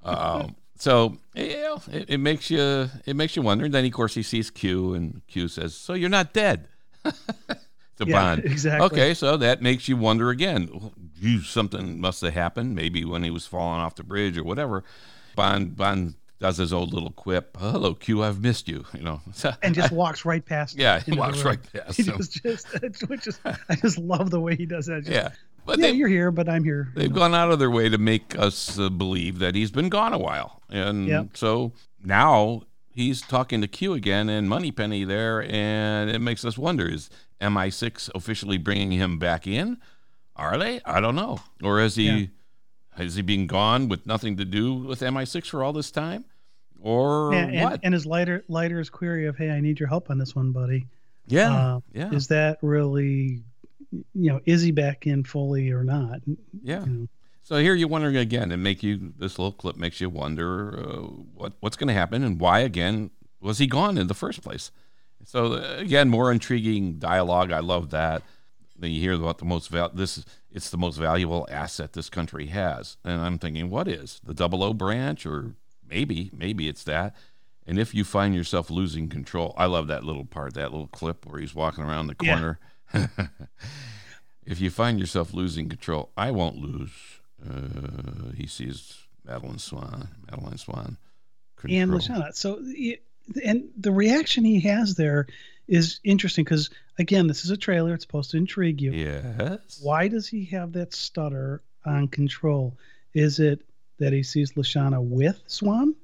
um, 0.04 0.54
so 0.76 1.16
yeah 1.34 1.76
it, 1.90 2.04
it 2.10 2.18
makes 2.18 2.50
you 2.50 2.88
it 3.06 3.16
makes 3.16 3.34
you 3.34 3.42
wonder 3.42 3.68
then 3.68 3.84
of 3.84 3.92
course 3.92 4.14
he 4.14 4.22
sees 4.22 4.50
q 4.50 4.94
and 4.94 5.22
q 5.26 5.48
says 5.48 5.74
so 5.74 5.94
you're 5.94 6.08
not 6.10 6.32
dead 6.32 6.68
to 7.04 7.14
Yeah, 8.06 8.12
bond 8.12 8.44
exactly. 8.44 8.84
okay 8.86 9.14
so 9.14 9.36
that 9.38 9.62
makes 9.62 9.88
you 9.88 9.96
wonder 9.96 10.30
again 10.30 10.92
Gee, 11.20 11.42
something 11.42 12.00
must 12.00 12.20
have 12.20 12.34
happened 12.34 12.74
maybe 12.76 13.04
when 13.04 13.24
he 13.24 13.30
was 13.30 13.46
falling 13.46 13.80
off 13.80 13.96
the 13.96 14.04
bridge 14.04 14.36
or 14.38 14.44
whatever 14.44 14.84
bond 15.34 15.76
bond 15.76 16.14
does 16.40 16.56
his 16.56 16.72
old 16.72 16.92
little 16.94 17.10
quip 17.10 17.56
hello 17.58 17.94
q 17.94 18.22
i've 18.22 18.40
missed 18.40 18.68
you 18.68 18.84
you 18.94 19.02
know 19.02 19.20
and 19.62 19.74
just 19.74 19.90
walks 19.92 20.24
right 20.24 20.44
past. 20.44 20.76
Yeah, 20.78 21.00
he 21.00 21.12
walks 21.12 21.42
right 21.44 21.58
past 21.72 21.96
He 21.96 22.04
him. 22.04 22.16
just, 22.16 22.42
just, 22.42 22.74
it's- 22.76 23.02
which 23.08 23.26
is, 23.26 23.40
I 23.44 23.74
just 23.76 23.98
love 23.98 24.30
the 24.30 24.40
way 24.40 24.54
he 24.56 24.66
does 24.66 24.86
that. 24.86 25.00
Just, 25.04 25.12
yeah 25.12 25.30
but 25.66 25.78
yeah, 25.78 25.88
they, 25.88 25.92
you're 25.92 26.08
here, 26.08 26.30
but 26.30 26.48
I'm 26.48 26.64
here. 26.64 26.90
They've 26.94 27.12
gone 27.12 27.34
out 27.34 27.50
of 27.50 27.58
their 27.58 27.70
way 27.70 27.90
to 27.90 27.98
make 27.98 28.38
us 28.38 28.78
uh, 28.78 28.88
believe 28.88 29.38
that 29.40 29.54
he's 29.54 29.70
been 29.70 29.90
gone 29.90 30.14
a 30.14 30.18
while. 30.18 30.62
And 30.70 31.06
Yep. 31.06 31.36
so 31.36 31.72
now 32.02 32.62
he's 32.90 33.20
talking 33.20 33.60
to 33.60 33.68
Q 33.68 33.92
again 33.92 34.30
and 34.30 34.48
Moneypenny 34.48 35.04
there. 35.04 35.42
And 35.42 36.08
it 36.08 36.20
makes 36.20 36.42
us 36.46 36.56
wonder 36.56 36.88
is 36.88 37.10
MI6 37.42 38.08
officially 38.14 38.56
bringing 38.56 38.92
him 38.92 39.18
back 39.18 39.46
in? 39.46 39.76
Are 40.36 40.56
they? 40.56 40.80
I 40.86 41.00
don't 41.00 41.16
know. 41.16 41.40
Or 41.62 41.80
is 41.82 41.96
he, 41.96 42.08
Yeah. 42.08 42.26
Has 42.98 43.14
he 43.14 43.22
been 43.22 43.46
gone 43.46 43.88
with 43.88 44.06
nothing 44.06 44.36
to 44.36 44.44
do 44.44 44.74
with 44.74 45.00
MI6 45.00 45.46
for 45.46 45.62
all 45.62 45.72
this 45.72 45.90
time? 45.90 46.24
Or 46.80 47.32
and, 47.32 47.54
and, 47.54 47.62
what? 47.70 47.80
and 47.82 47.94
his 47.94 48.06
Leiter 48.06 48.44
Leiter's 48.48 48.90
query 48.90 49.26
of, 49.26 49.36
"Hey, 49.36 49.50
I 49.50 49.60
need 49.60 49.80
your 49.80 49.88
help 49.88 50.10
on 50.10 50.18
this 50.18 50.36
one, 50.36 50.52
buddy." 50.52 50.86
yeah. 51.26 51.54
uh, 51.54 51.80
yeah. 51.92 52.10
Is 52.12 52.28
that 52.28 52.58
really, 52.62 53.42
you 53.90 54.32
know, 54.32 54.40
is 54.46 54.62
he 54.62 54.70
back 54.70 55.06
in 55.06 55.24
fully 55.24 55.70
or 55.70 55.84
not? 55.84 56.20
yeah. 56.62 56.84
You 56.84 56.92
know, 56.92 57.08
So 57.42 57.56
here 57.56 57.74
you're 57.74 57.88
wondering 57.88 58.16
again, 58.16 58.52
and 58.52 58.62
make 58.62 58.82
you 58.82 59.12
this 59.18 59.38
little 59.38 59.52
clip 59.52 59.76
makes 59.76 60.00
you 60.00 60.08
wonder 60.08 60.78
uh, 60.78 60.96
what 61.34 61.54
what's 61.60 61.76
going 61.76 61.88
to 61.88 61.94
happen 61.94 62.22
and 62.22 62.40
why 62.40 62.60
again 62.60 63.10
was 63.40 63.58
he 63.58 63.66
gone 63.66 63.98
in 63.98 64.06
the 64.06 64.14
first 64.14 64.42
place. 64.42 64.70
So 65.24 65.54
uh, 65.54 65.76
again, 65.78 66.08
more 66.08 66.30
intriguing 66.30 66.98
dialogue. 66.98 67.50
I 67.52 67.60
love 67.60 67.90
that. 67.90 68.22
Then 68.78 68.92
you 68.92 69.00
hear 69.00 69.14
about 69.14 69.38
the 69.38 69.44
most 69.44 69.68
val- 69.68 69.90
this 69.92 70.24
it's 70.50 70.70
the 70.70 70.78
most 70.78 70.96
valuable 70.96 71.46
asset 71.50 71.92
this 71.92 72.08
country 72.10 72.46
has, 72.46 72.96
and 73.04 73.20
I'm 73.20 73.38
thinking, 73.38 73.70
what 73.70 73.86
is 73.88 74.20
the 74.24 74.34
Double 74.34 74.62
O 74.62 74.72
branch, 74.72 75.26
or 75.26 75.54
maybe 75.88 76.30
maybe 76.36 76.68
it's 76.68 76.84
that. 76.84 77.14
And 77.66 77.78
if 77.78 77.94
you 77.94 78.02
find 78.02 78.34
yourself 78.34 78.70
losing 78.70 79.08
control, 79.10 79.54
I 79.58 79.66
love 79.66 79.88
that 79.88 80.02
little 80.02 80.24
part, 80.24 80.54
that 80.54 80.72
little 80.72 80.86
clip 80.86 81.26
where 81.26 81.38
he's 81.40 81.54
walking 81.54 81.84
around 81.84 82.06
the 82.06 82.16
Yeah. 82.22 82.32
corner. 82.34 82.58
if 84.46 84.60
you 84.60 84.70
find 84.70 84.98
yourself 84.98 85.34
losing 85.34 85.68
control, 85.68 86.10
I 86.16 86.30
won't 86.30 86.56
lose. 86.56 86.90
Uh, 87.46 88.32
he 88.34 88.46
sees 88.46 88.98
Madeleine 89.24 89.58
Swann. 89.58 90.08
Madeleine 90.30 90.56
Swann. 90.58 90.96
and 91.64 91.90
Control. 91.90 91.98
Lashana. 92.00 92.34
So, 92.34 92.62
and 93.44 93.68
the 93.76 93.92
reaction 93.92 94.44
he 94.44 94.60
has 94.60 94.94
there 94.94 95.26
is 95.68 96.00
interesting 96.04 96.44
because 96.44 96.70
again, 96.98 97.26
this 97.26 97.44
is 97.44 97.50
a 97.50 97.56
trailer. 97.56 97.94
It's 97.94 98.04
supposed 98.04 98.30
to 98.32 98.36
intrigue 98.36 98.80
you. 98.80 98.92
Yes. 98.92 99.80
Why 99.82 100.08
does 100.08 100.26
he 100.26 100.44
have 100.46 100.72
that 100.72 100.94
stutter 100.94 101.62
on 101.84 102.08
control? 102.08 102.76
Is 103.14 103.38
it 103.38 103.60
that 103.98 104.12
he 104.12 104.22
sees 104.22 104.52
Lashana 104.52 105.02
with 105.02 105.42
Swann? 105.46 105.94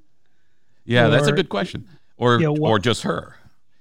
Yeah, 0.84 1.08
that's 1.08 1.26
a 1.28 1.32
good 1.32 1.48
question. 1.48 1.88
Or 2.16 2.40
Yeah, 2.40 2.48
well- 2.48 2.72
or 2.72 2.78
just 2.78 3.02
her. 3.02 3.36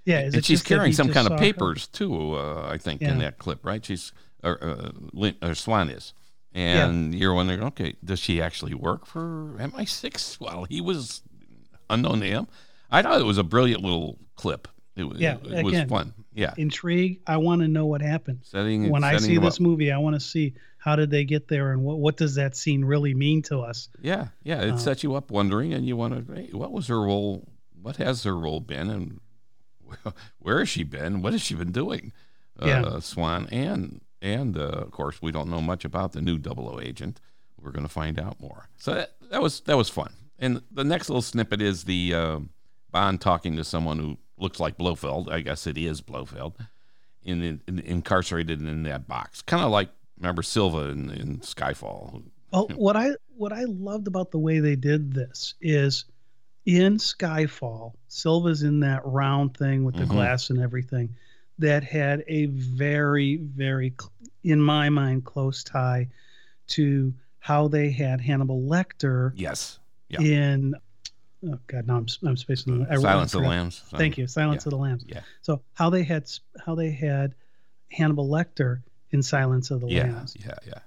Yeah, 0.05 0.19
is 0.21 0.33
and 0.33 0.35
it 0.43 0.45
she's 0.45 0.61
carrying 0.61 0.91
some 0.91 1.09
kind 1.09 1.27
of 1.27 1.33
her? 1.33 1.39
papers 1.39 1.87
too. 1.87 2.35
Uh, 2.35 2.67
I 2.69 2.77
think 2.77 3.01
in 3.01 3.19
that 3.19 3.37
clip, 3.37 3.65
right? 3.65 3.83
She's 3.85 4.11
or, 4.43 4.61
uh, 4.61 4.91
Lin- 5.13 5.37
or 5.41 5.55
Swann 5.55 5.89
is, 5.89 6.13
and 6.53 7.15
you're 7.15 7.33
wondering, 7.33 7.63
okay, 7.63 7.95
does 8.03 8.19
she 8.19 8.41
actually 8.41 8.73
work 8.73 9.05
for 9.05 9.55
MI6? 9.57 10.41
Well, 10.41 10.65
he 10.65 10.81
was 10.81 11.21
unknown 11.89 12.19
to 12.19 12.25
him. 12.27 12.47
I 12.91 13.01
thought 13.01 13.21
it 13.21 13.25
was 13.25 13.37
a 13.37 13.43
brilliant 13.43 13.81
little 13.81 14.19
clip. 14.35 14.67
It, 14.95 15.03
was 15.03 15.19
Yeah, 15.19 15.37
it, 15.43 15.63
was 15.63 15.73
again, 15.73 15.89
fun. 15.89 16.13
Yeah, 16.33 16.53
Intrigue. 16.57 17.21
I 17.25 17.37
want 17.37 17.61
to 17.61 17.67
know 17.67 17.85
what 17.85 18.01
happened. 18.01 18.39
setting 18.43 18.89
when 18.89 19.03
I 19.03 19.17
see 19.17 19.37
this 19.37 19.55
up. 19.55 19.61
movie, 19.61 19.91
I 19.91 19.97
want 19.97 20.15
to 20.15 20.19
see 20.19 20.53
how 20.77 20.95
did 20.95 21.09
they 21.09 21.23
get 21.23 21.47
there 21.47 21.71
and 21.71 21.83
what 21.83 21.97
what 21.99 22.17
does 22.17 22.35
that 22.35 22.55
scene 22.55 22.83
really 22.85 23.13
mean 23.13 23.41
to 23.43 23.59
us? 23.59 23.89
Yeah, 24.01 24.27
yeah, 24.43 24.61
it 24.61 24.71
Uh, 24.73 24.77
sets 24.77 25.03
you 25.03 25.15
up 25.15 25.31
wondering, 25.31 25.73
and 25.73 25.87
you 25.87 25.95
want 25.97 26.27
to, 26.27 26.33
hey, 26.33 26.49
what 26.51 26.71
was 26.71 26.87
her 26.87 27.01
role? 27.01 27.47
What 27.81 27.97
has 27.97 28.23
her 28.23 28.37
role 28.37 28.59
been, 28.59 28.89
and 28.89 29.19
where 30.39 30.59
has 30.59 30.69
she 30.69 30.83
been? 30.83 31.21
What 31.21 31.33
has 31.33 31.41
she 31.41 31.55
been 31.55 31.71
doing? 31.71 32.11
Uh, 32.61 32.65
Yeah. 32.67 32.99
Swann, 32.99 33.47
and 33.51 34.01
and 34.21 34.57
uh, 34.57 34.61
of 34.85 34.91
course, 34.91 35.21
we 35.21 35.31
don't 35.31 35.49
know 35.49 35.61
much 35.61 35.83
about 35.85 36.13
the 36.13 36.21
new 36.21 36.37
Double 36.37 36.69
O 36.69 36.79
agent. 36.79 37.19
We're 37.61 37.71
going 37.71 37.85
to 37.85 37.89
find 37.93 38.19
out 38.19 38.39
more. 38.41 38.67
So 38.77 38.93
that, 38.93 39.13
that 39.31 39.41
was 39.41 39.61
that 39.61 39.77
was 39.77 39.89
fun. 39.89 40.13
And 40.39 40.61
the 40.71 40.83
next 40.83 41.09
little 41.09 41.21
snippet 41.21 41.61
is 41.61 41.85
the 41.85 42.13
uh, 42.13 42.39
Bond 42.91 43.21
talking 43.21 43.55
to 43.55 43.63
someone 43.63 43.99
who 43.99 44.17
looks 44.43 44.59
like 44.59 44.77
Blofeld. 44.77 45.29
I 45.29 45.39
guess 45.41 45.65
it 45.65 45.77
is 45.77 46.01
Blofeld, 46.01 46.53
in, 47.23 47.61
in, 47.67 47.79
incarcerated 47.79 48.61
in 48.61 48.83
that 48.83 49.07
box, 49.07 49.41
kind 49.41 49.63
of 49.63 49.71
like 49.71 49.89
remember 50.19 50.43
Silva 50.43 50.89
in, 50.89 51.09
in 51.09 51.37
Skyfall. 51.39 52.21
Well, 52.51 52.67
what 52.75 52.95
I 52.95 53.11
what 53.35 53.51
I 53.51 53.63
loved 53.63 54.05
about 54.07 54.29
the 54.29 54.37
way 54.37 54.59
they 54.59 54.75
did 54.75 55.13
this 55.13 55.55
is 55.61 56.05
in 56.65 56.97
Skyfall, 56.97 57.93
Silva's 58.07 58.61
in 58.61 58.79
that 58.81 59.01
round 59.05 59.57
thing 59.57 59.83
with 59.83 59.95
the 59.95 60.03
Mhm. 60.03 60.09
glass 60.11 60.49
and 60.51 60.59
everything 60.59 61.15
that 61.57 61.83
had 61.83 62.23
a 62.27 62.45
very 62.47 63.37
very 63.37 63.93
in 64.43 64.61
my 64.61 64.89
mind 64.89 65.23
close 65.25 65.63
tie 65.63 66.07
to 66.67 67.13
how 67.39 67.67
they 67.67 67.89
had 67.91 68.21
Hannibal 68.21 68.61
Lecter 68.61 69.31
Yes. 69.35 69.79
Yeah. 70.09 70.21
in 70.21 70.75
oh 71.45 71.59
god 71.67 71.87
now 71.87 71.97
I'm 71.97 72.07
I'm 72.25 72.37
spacing 72.37 72.85
I 72.89 72.95
Silence 72.97 73.33
of 73.33 73.41
the. 73.41 73.47
Lambs. 73.47 73.81
Thank 73.91 74.17
you, 74.17 74.27
Silence 74.27 74.63
yeah. 74.63 74.67
of 74.67 74.71
the 74.71 74.77
Lambs. 74.77 75.03
Yeah. 75.07 75.21
So 75.41 75.61
how 75.73 75.89
they 75.89 76.03
had 76.03 76.29
how 76.65 76.75
they 76.75 76.91
had 76.91 77.35
Hannibal 77.91 78.27
Lecter 78.29 78.81
in 79.11 79.21
Silence 79.21 79.69
of 79.71 79.81
the 79.81 79.87
Yeah, 79.87 80.03
Lambs, 80.03 80.35
yeah, 80.39 80.55
yeah. 80.65 80.79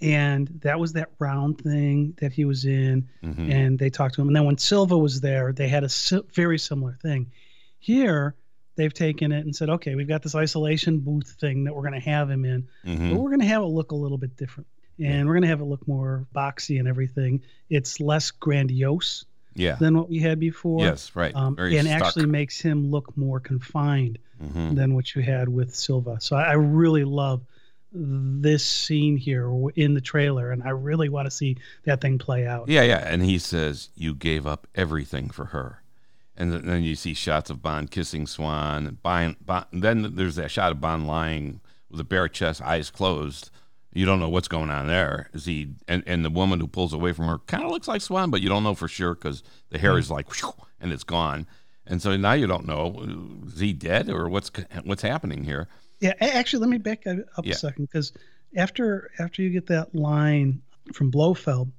and 0.00 0.48
that 0.62 0.78
was 0.78 0.92
that 0.92 1.10
round 1.18 1.60
thing 1.60 2.14
that 2.20 2.32
he 2.32 2.44
was 2.44 2.64
in, 2.64 3.08
Mhm. 3.22 3.50
and 3.50 3.78
they 3.78 3.90
talked 3.90 4.14
to 4.16 4.20
him. 4.20 4.28
And 4.28 4.36
then 4.36 4.44
when 4.44 4.58
Silva 4.58 4.96
was 4.96 5.20
there, 5.20 5.52
they 5.52 5.68
had 5.68 5.82
a 5.84 5.88
si- 5.88 6.22
very 6.32 6.58
similar 6.58 6.96
thing. 7.02 7.30
Here, 7.80 8.34
they've 8.76 8.94
taken 8.94 9.32
it 9.32 9.44
and 9.44 9.54
said, 9.54 9.68
okay, 9.70 9.94
we've 9.94 10.08
got 10.08 10.22
this 10.22 10.34
isolation 10.34 10.98
booth 11.00 11.36
thing 11.40 11.64
that 11.64 11.74
we're 11.74 11.82
going 11.88 12.00
to 12.00 12.08
have 12.10 12.30
him 12.30 12.44
in, 12.44 12.66
Mhm. 12.84 13.10
but 13.10 13.20
we're 13.20 13.30
going 13.30 13.40
to 13.40 13.46
have 13.46 13.62
it 13.62 13.66
look 13.66 13.90
a 13.92 13.96
little 13.96 14.18
bit 14.18 14.36
different, 14.36 14.66
and 14.98 15.06
Yeah. 15.06 15.24
we're 15.24 15.34
going 15.34 15.42
to 15.42 15.48
have 15.48 15.60
it 15.60 15.64
look 15.64 15.86
more 15.88 16.26
boxy 16.34 16.78
and 16.78 16.86
everything. 16.88 17.42
It's 17.70 17.98
less 18.00 18.30
grandiose 18.30 19.24
Yeah. 19.54 19.76
than 19.76 19.96
what 19.96 20.08
we 20.08 20.18
had 20.18 20.38
before. 20.40 20.80
Yes, 20.80 21.12
right. 21.14 21.34
Um, 21.34 21.56
and 21.58 21.86
stuck. 21.86 22.02
actually 22.02 22.26
makes 22.26 22.60
him 22.60 22.90
look 22.90 23.16
more 23.16 23.40
confined 23.40 24.18
Mhm. 24.42 24.74
than 24.74 24.94
what 24.94 25.14
you 25.14 25.22
had 25.22 25.48
with 25.48 25.74
Silva. 25.74 26.16
So 26.20 26.36
I 26.36 26.42
I 26.50 26.52
really 26.54 27.04
love 27.04 27.40
this 27.92 28.64
scene 28.64 29.16
here 29.16 29.48
in 29.76 29.94
the 29.94 30.00
trailer, 30.00 30.50
and 30.50 30.62
I 30.64 30.70
really 30.70 31.08
want 31.08 31.26
to 31.26 31.30
see 31.30 31.56
that 31.84 32.00
thing 32.00 32.18
play 32.18 32.46
out. 32.46 32.68
Yeah, 32.68 32.82
yeah. 32.82 32.98
And 33.06 33.22
he 33.22 33.38
says, 33.38 33.90
You 33.94 34.14
gave 34.14 34.46
up 34.46 34.66
everything 34.74 35.30
for 35.30 35.46
her. 35.46 35.80
And 36.36 36.52
then 36.52 36.82
you 36.82 36.96
see 36.96 37.14
shots 37.14 37.48
of 37.50 37.62
Bond 37.62 37.92
kissing 37.92 38.26
Swann. 38.26 38.86
And 38.88 39.00
Bond, 39.02 39.36
Bond, 39.46 39.66
then 39.72 40.16
there's 40.16 40.34
that 40.34 40.50
shot 40.50 40.72
of 40.72 40.80
Bond 40.80 41.06
lying 41.06 41.60
with 41.88 42.00
a 42.00 42.04
bare 42.04 42.26
chest, 42.26 42.60
eyes 42.60 42.90
closed. 42.90 43.50
You 43.94 44.04
don't 44.06 44.18
know 44.20 44.28
what's 44.28 44.48
going 44.48 44.70
on 44.70 44.88
there. 44.88 45.30
Is 45.32 45.44
he 45.46 45.70
and, 45.88 46.02
and 46.06 46.24
the 46.24 46.30
woman 46.30 46.60
who 46.60 46.66
pulls 46.66 46.92
away 46.92 47.12
from 47.12 47.26
her 47.26 47.38
kind 47.46 47.64
of 47.64 47.70
looks 47.70 47.88
like 47.88 48.02
Swann, 48.02 48.30
but 48.30 48.40
you 48.40 48.48
don't 48.48 48.64
know 48.64 48.74
for 48.74 48.88
sure 48.88 49.14
because 49.14 49.42
the 49.70 49.78
hair 49.78 49.96
is 49.96 50.08
mm. 50.08 50.12
like 50.12 50.34
whew, 50.34 50.52
and 50.80 50.92
it's 50.92 51.04
gone. 51.04 51.46
And 51.86 52.02
so 52.02 52.16
now 52.16 52.32
you 52.32 52.46
don't 52.46 52.66
know 52.66 53.06
is 53.46 53.60
he 53.60 53.72
dead 53.72 54.10
or 54.10 54.28
what's 54.28 54.50
what's 54.82 55.02
happening 55.02 55.44
here. 55.44 55.68
Yeah, 56.00 56.14
actually, 56.20 56.60
let 56.60 56.70
me 56.70 56.78
back 56.78 57.06
up 57.06 57.46
Yeah. 57.46 57.52
a 57.52 57.56
second 57.56 57.84
because 57.86 58.12
after 58.56 59.10
after 59.18 59.42
you 59.42 59.50
get 59.50 59.66
that 59.68 59.94
line 59.94 60.60
from 60.92 61.10
Blofeld, 61.10 61.70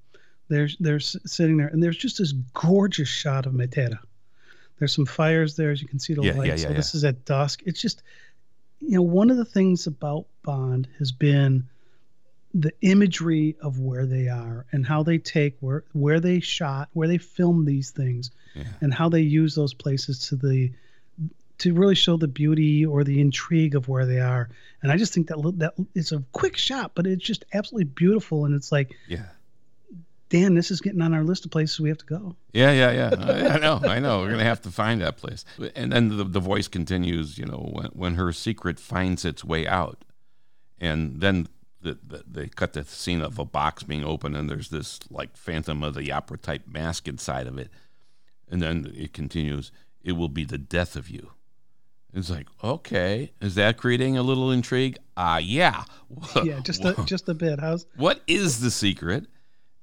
there's 0.47 0.77
there's 0.79 1.17
sitting 1.25 1.57
there, 1.57 1.67
and 1.67 1.83
there's 1.83 1.97
just 1.97 2.17
this 2.19 2.31
gorgeous 2.53 3.09
shot 3.09 3.45
of 3.45 3.53
Matera. 3.53 3.99
There's 4.79 4.93
some 4.93 5.05
fires 5.05 5.55
there, 5.55 5.71
as 5.71 5.81
you 5.81 5.87
can 5.87 5.99
see 5.99 6.13
the 6.13 6.21
Yeah, 6.21 6.33
yeah, 6.33 6.37
lights. 6.39 6.61
yeah, 6.63 6.67
so 6.69 6.73
this 6.73 6.95
is 6.95 7.03
at 7.03 7.23
dusk. 7.25 7.61
It's 7.65 7.81
just, 7.81 8.03
you 8.79 8.95
know, 8.95 9.01
one 9.01 9.29
of 9.29 9.37
the 9.37 9.45
things 9.45 9.87
about 9.87 10.25
Bond 10.43 10.87
has 10.99 11.11
been 11.11 11.67
the 12.57 12.71
imagery 12.81 13.57
of 13.61 13.79
where 13.81 14.05
they 14.05 14.29
are 14.29 14.65
and 14.71 14.85
how 14.85 15.03
they 15.03 15.17
take 15.17 15.57
where 15.59 15.83
where 15.91 16.21
they 16.21 16.39
shot, 16.39 16.87
where 16.93 17.07
they 17.07 17.17
filmed 17.17 17.67
these 17.67 17.91
things, 17.91 18.31
Yeah. 18.55 18.63
and 18.81 18.93
how 18.93 19.09
they 19.09 19.21
use 19.21 19.55
those 19.55 19.73
places 19.73 20.29
to 20.29 20.37
the 20.37 20.71
to 21.57 21.73
really 21.73 21.95
show 21.95 22.17
the 22.17 22.27
beauty 22.27 22.85
or 22.85 23.03
the 23.03 23.19
intrigue 23.21 23.75
of 23.75 23.87
where 23.87 24.05
they 24.05 24.19
are. 24.19 24.49
And 24.81 24.91
I 24.91 24.97
just 24.97 25.13
think 25.13 25.27
that 25.27 25.37
that 25.57 25.73
it's 25.93 26.11
a 26.13 26.23
quick 26.31 26.55
shot, 26.57 26.91
but 26.95 27.05
it's 27.07 27.23
just 27.23 27.43
absolutely 27.53 27.85
beautiful. 27.85 28.45
And 28.45 28.53
it's 28.55 28.71
like, 28.71 28.93
yeah, 29.07 29.25
Dan, 30.29 30.53
this 30.55 30.71
is 30.71 30.81
getting 30.81 31.01
on 31.01 31.13
our 31.13 31.23
list 31.23 31.45
of 31.45 31.51
places 31.51 31.79
we 31.79 31.89
have 31.89 31.97
to 31.99 32.05
go. 32.05 32.35
Yeah, 32.53 32.71
yeah, 32.71 32.91
yeah. 32.91 33.15
I, 33.51 33.55
I 33.55 33.57
know, 33.59 33.79
I 33.83 33.99
know. 33.99 34.19
We're 34.21 34.31
gonna 34.31 34.43
have 34.43 34.61
to 34.63 34.71
find 34.71 35.01
that 35.01 35.17
place. 35.17 35.43
And 35.75 35.91
then 35.91 36.09
the, 36.17 36.23
the 36.23 36.39
voice 36.39 36.67
continues. 36.69 37.37
You 37.37 37.45
know, 37.45 37.69
when 37.71 37.87
when 37.87 38.15
her 38.15 38.31
secret 38.31 38.79
finds 38.79 39.25
its 39.25 39.43
way 39.43 39.67
out, 39.67 40.03
and 40.79 41.19
then 41.21 41.47
the, 41.85 41.99
the, 42.05 42.23
they 42.29 42.47
cut 42.47 42.73
the 42.73 42.83
scene 42.83 43.21
of 43.21 43.39
a 43.39 43.45
box 43.45 43.83
being 43.83 44.03
open, 44.03 44.35
and 44.35 44.49
there's 44.49 44.69
this 44.69 44.99
like 45.09 45.37
Phantom 45.37 45.83
of 45.83 45.93
the 45.93 46.11
Opera 46.11 46.37
type 46.37 46.63
mask 46.67 47.07
inside 47.07 47.47
of 47.47 47.57
it, 47.57 47.69
and 48.49 48.61
then 48.61 48.91
it 48.95 49.13
continues. 49.13 49.71
It 50.03 50.13
will 50.13 50.29
be 50.29 50.43
the 50.43 50.57
death 50.57 50.95
of 50.95 51.09
you. 51.09 51.31
It's 52.13 52.29
like, 52.29 52.47
okay, 52.63 53.31
is 53.41 53.55
that 53.55 53.77
creating 53.77 54.17
a 54.17 54.23
little 54.23 54.51
intrigue? 54.51 54.97
Ah, 55.15 55.35
uh, 55.35 55.37
yeah. 55.37 55.83
Yeah, 56.43 56.59
just 56.61 56.83
a 56.83 56.95
just 57.05 57.29
a 57.29 57.33
bit. 57.33 57.59
How's 57.59 57.85
what 57.95 58.21
is 58.27 58.61
the 58.61 58.71
secret? 58.71 59.25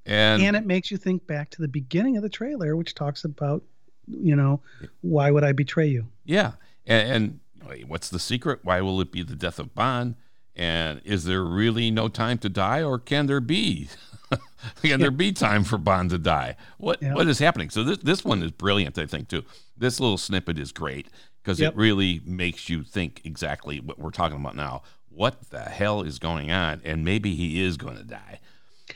And 0.05 0.43
and 0.43 0.57
it 0.57 0.67
makes 0.67 0.91
you 0.91 0.97
think 0.97 1.27
back 1.27 1.51
to 1.51 1.63
the 1.63 1.69
beginning 1.69 2.17
of 2.17 2.23
the 2.23 2.29
trailer, 2.29 2.75
which 2.75 2.95
talks 2.95 3.25
about, 3.25 3.63
you 4.09 4.35
know, 4.35 4.61
why 5.03 5.31
would 5.31 5.45
I 5.45 5.53
betray 5.53 5.87
you? 5.87 6.09
Yeah, 6.25 6.53
and, 6.87 7.41
and 7.65 7.89
what's 7.89 8.09
the 8.09 8.19
secret? 8.19 8.61
Why 8.63 8.81
will 8.81 9.01
it 9.01 9.13
be 9.13 9.23
the 9.23 9.37
death 9.37 9.59
of 9.59 9.75
Bond? 9.75 10.17
And 10.55 11.01
is 11.05 11.25
there 11.25 11.43
really 11.43 11.91
no 11.91 12.09
time 12.09 12.39
to 12.39 12.49
die, 12.49 12.83
or 12.83 12.99
can 12.99 13.27
there 13.27 13.41
be? 13.41 13.89
can 14.83 15.01
there 15.01 15.11
be 15.11 15.33
time 15.33 15.65
for 15.65 15.79
Bond 15.79 16.11
to 16.11 16.19
die? 16.19 16.57
What 16.79 17.03
yeah. 17.03 17.15
what 17.15 17.27
is 17.29 17.39
happening? 17.39 17.71
So 17.71 17.83
this 17.83 17.99
this 17.99 18.25
one 18.25 18.43
is 18.43 18.51
brilliant, 18.51 18.99
I 18.99 19.07
think 19.07 19.29
too. 19.29 19.45
This 19.77 19.99
little 19.99 20.19
snippet 20.19 20.59
is 20.59 20.73
great 20.73 21.09
because 21.43 21.59
yep. 21.59 21.73
it 21.73 21.79
really 21.79 22.21
makes 22.25 22.69
you 22.69 22.83
think 22.83 23.23
exactly 23.25 23.81
what 23.81 23.99
we're 23.99 24.11
talking 24.11 24.39
about 24.39 24.57
now. 24.57 24.83
What 25.09 25.51
the 25.51 25.61
hell 25.61 26.03
is 26.03 26.19
going 26.19 26.51
on? 26.51 26.81
And 26.85 27.05
maybe 27.05 27.35
he 27.35 27.63
is 27.63 27.77
going 27.77 27.97
to 27.97 28.05
die. 28.05 28.41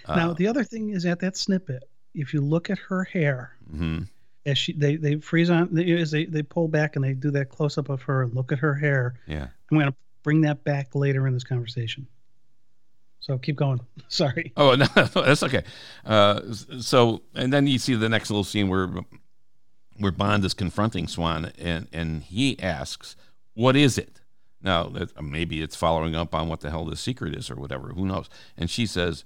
now, 0.08 0.30
uh, 0.30 0.34
the 0.34 0.46
other 0.46 0.64
thing 0.64 0.90
is 0.90 1.04
at 1.04 1.20
that 1.20 1.36
snippet, 1.36 1.88
if 2.14 2.32
you 2.32 2.40
look 2.40 2.70
at 2.70 2.78
her 2.78 3.04
hair, 3.04 3.56
mm-hmm. 3.70 4.02
as 4.44 4.58
she 4.58 4.72
they 4.72 4.96
they 4.96 5.16
freeze 5.16 5.50
on 5.50 5.68
they, 5.72 5.90
as 5.92 6.10
they 6.10 6.26
they 6.26 6.42
pull 6.42 6.68
back 6.68 6.96
and 6.96 7.04
they 7.04 7.14
do 7.14 7.30
that 7.30 7.48
close 7.48 7.78
up 7.78 7.88
of 7.88 8.02
her 8.02 8.22
and 8.22 8.34
look 8.34 8.52
at 8.52 8.58
her 8.58 8.74
hair. 8.74 9.14
Yeah, 9.26 9.48
I'm 9.70 9.78
to 9.78 9.94
bring 10.26 10.40
that 10.40 10.64
back 10.64 10.96
later 10.96 11.24
in 11.28 11.34
this 11.34 11.44
conversation. 11.44 12.04
So 13.20 13.38
keep 13.38 13.54
going. 13.54 13.80
Sorry. 14.08 14.52
Oh 14.56 14.74
no, 14.74 14.86
that's 15.14 15.44
okay. 15.44 15.62
Uh, 16.04 16.40
so 16.80 17.22
and 17.34 17.52
then 17.52 17.68
you 17.68 17.78
see 17.78 17.94
the 17.94 18.08
next 18.08 18.28
little 18.28 18.44
scene 18.44 18.68
where 18.68 18.90
where 19.98 20.10
Bond 20.10 20.44
is 20.44 20.52
confronting 20.52 21.06
Swann 21.06 21.52
and 21.56 21.86
and 21.92 22.24
he 22.24 22.58
asks, 22.58 23.14
"What 23.54 23.76
is 23.76 23.96
it?" 23.96 24.20
Now 24.60 24.92
maybe 25.22 25.62
it's 25.62 25.76
following 25.76 26.16
up 26.16 26.34
on 26.34 26.48
what 26.48 26.60
the 26.60 26.70
hell 26.70 26.84
the 26.84 26.96
secret 26.96 27.36
is 27.36 27.48
or 27.48 27.54
whatever. 27.54 27.90
Who 27.90 28.04
knows? 28.04 28.28
And 28.56 28.68
she 28.68 28.84
says, 28.84 29.22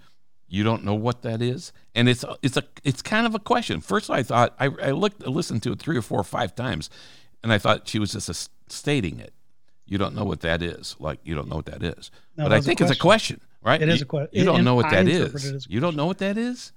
"You 0.49 0.63
don't 0.65 0.85
know 0.85 0.95
what 0.95 1.23
that 1.23 1.41
is." 1.41 1.73
And 1.95 2.11
it's 2.11 2.27
it's 2.43 2.59
a 2.59 2.65
it's 2.85 3.01
kind 3.01 3.27
of 3.27 3.35
a 3.35 3.39
question. 3.39 3.81
First, 3.81 4.11
I 4.11 4.23
thought 4.23 4.55
I, 4.61 4.67
I 4.83 4.91
looked 4.91 5.27
listened 5.27 5.63
to 5.63 5.73
it 5.73 5.79
three 5.79 5.97
or 5.97 6.03
four 6.03 6.21
or 6.21 6.25
five 6.25 6.55
times, 6.55 6.91
and 7.43 7.55
I 7.55 7.57
thought 7.57 7.89
she 7.89 7.99
was 7.99 8.13
just 8.13 8.51
stating 8.69 9.19
it. 9.19 9.33
You 9.90 9.98
don't 9.98 10.14
know 10.14 10.24
what 10.24 10.40
that 10.42 10.62
is. 10.62 10.94
Like 11.00 11.18
you 11.24 11.35
don't 11.35 11.48
know 11.48 11.57
what 11.57 11.66
that 11.66 11.83
is. 11.83 12.12
No, 12.37 12.44
but 12.44 12.53
I 12.53 12.61
think 12.61 12.81
a 12.81 12.85
it's 12.85 12.92
a 12.92 12.96
question, 12.96 13.40
right? 13.61 13.83
It 13.83 13.88
is 13.88 14.00
a 14.00 14.05
question. 14.07 14.31
You, 14.33 14.44
don't 14.44 14.62
know 14.62 14.76
what 14.76 14.88
that 14.90 15.09
is. 15.09 15.66
You 15.68 15.81
don't 15.81 15.96
know 15.96 16.07
what 16.07 16.18
that 16.18 16.38
is. 16.38 16.70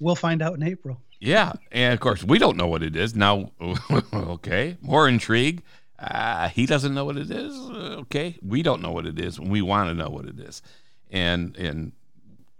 We'll 0.00 0.16
find 0.16 0.42
out 0.42 0.54
in 0.54 0.64
April. 0.64 1.00
Yeah, 1.20 1.52
and 1.70 1.94
of 1.94 2.00
course 2.00 2.24
we 2.24 2.40
don't 2.40 2.56
know 2.56 2.66
what 2.66 2.82
it 2.82 2.96
is 2.96 3.14
now. 3.14 3.52
okay, 4.12 4.76
more 4.82 5.08
intrigue. 5.08 5.62
Uh, 6.00 6.48
he 6.48 6.66
doesn't 6.66 6.94
know 6.94 7.04
what 7.04 7.16
it 7.16 7.30
is. 7.30 7.54
Okay, 8.02 8.36
we 8.42 8.62
don't 8.62 8.82
know 8.82 8.90
what 8.90 9.06
it 9.06 9.20
is, 9.20 9.38
and 9.38 9.52
we 9.52 9.62
want 9.62 9.88
to 9.88 9.94
know 9.94 10.10
what 10.10 10.24
it 10.24 10.40
is. 10.40 10.60
And 11.12 11.56
and 11.56 11.92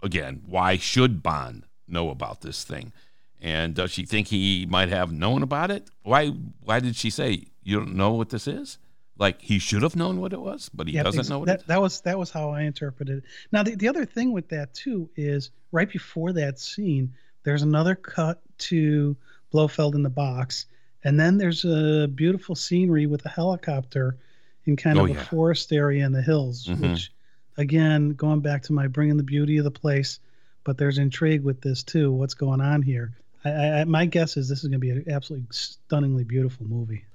again, 0.01 0.43
why 0.45 0.77
should 0.77 1.21
Bond 1.21 1.65
know 1.89 2.09
about 2.09 2.39
this 2.39 2.63
thing? 2.63 2.93
And 3.41 3.73
does 3.75 3.91
she 3.91 4.05
think 4.05 4.27
he 4.27 4.65
might 4.69 4.87
have 4.87 5.11
known 5.11 5.43
about 5.43 5.71
it? 5.71 5.89
Why 6.03 6.29
why 6.63 6.79
did 6.79 6.95
she 6.95 7.09
say 7.09 7.47
you 7.63 7.79
don't 7.79 7.95
know 7.95 8.13
what 8.13 8.29
this 8.29 8.47
is? 8.47 8.77
Like 9.19 9.41
he 9.41 9.59
should 9.59 9.83
have 9.83 9.97
known 9.97 10.21
what 10.21 10.31
it 10.31 10.39
was, 10.39 10.69
but 10.73 10.87
he 10.87 10.93
yeah, 10.93 11.03
doesn't 11.03 11.29
know 11.29 11.39
what 11.39 11.47
that, 11.47 11.67
that 11.67 11.81
was 11.81 12.01
that 12.01 12.17
was 12.17 12.31
how 12.31 12.51
I 12.51 12.61
interpreted 12.61 13.19
it. 13.19 13.23
Now 13.51 13.63
the, 13.63 13.75
the 13.75 13.89
other 13.89 14.05
thing 14.05 14.31
with 14.31 14.47
that 14.49 14.73
too 14.73 15.09
is 15.17 15.51
right 15.73 15.89
before 15.89 16.31
that 16.33 16.57
scene, 16.57 17.13
there's 17.43 17.61
another 17.61 17.95
cut 17.95 18.41
to 18.59 19.17
Blofeld 19.51 19.95
in 19.95 20.03
the 20.03 20.09
box, 20.09 20.67
and 21.03 21.19
then 21.19 21.37
there's 21.37 21.65
a 21.65 22.07
beautiful 22.07 22.55
scenery 22.55 23.07
with 23.07 23.25
a 23.25 23.29
helicopter 23.29 24.17
in 24.65 24.77
kind 24.77 24.97
oh, 24.97 25.03
of 25.03 25.09
yeah. 25.09 25.17
a 25.17 25.25
forest 25.25 25.73
area 25.73 26.05
in 26.05 26.13
the 26.13 26.21
hills, 26.21 26.65
mm-hmm. 26.65 26.91
which 26.91 27.11
again, 27.57 28.11
going 28.11 28.39
back 28.39 28.63
to 28.63 28.73
my 28.73 28.87
bringing 28.87 29.17
the 29.17 29.23
beauty 29.23 29.57
of 29.57 29.65
the 29.65 29.71
place, 29.71 30.19
but 30.63 30.77
there's 30.77 30.97
intrigue 30.97 31.43
with 31.43 31.59
this 31.61 31.83
too. 31.83 32.11
What's 32.11 32.35
going 32.35 32.61
on 32.61 32.81
here? 32.81 33.11
I, 33.43 33.49
I, 33.49 33.83
my 33.83 34.05
guess 34.05 34.37
is 34.37 34.47
this 34.47 34.59
is 34.59 34.69
going 34.69 34.73
to 34.73 34.79
be 34.79 34.91
an 34.91 35.05
absolutely 35.09 35.47
stunningly 35.51 36.23
beautiful 36.23 36.65
movie. 36.65 37.05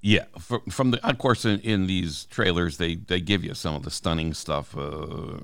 Yeah, 0.00 0.26
from 0.38 0.92
the 0.92 1.04
of 1.04 1.18
course 1.18 1.44
in, 1.44 1.58
in, 1.60 1.88
these 1.88 2.26
trailers 2.26 2.76
they, 2.76 2.94
they 2.94 3.20
give 3.20 3.42
you 3.42 3.52
some 3.54 3.74
of 3.74 3.82
the 3.82 3.90
stunning 3.90 4.32
stuff, 4.32 4.76
uh, 4.76 5.38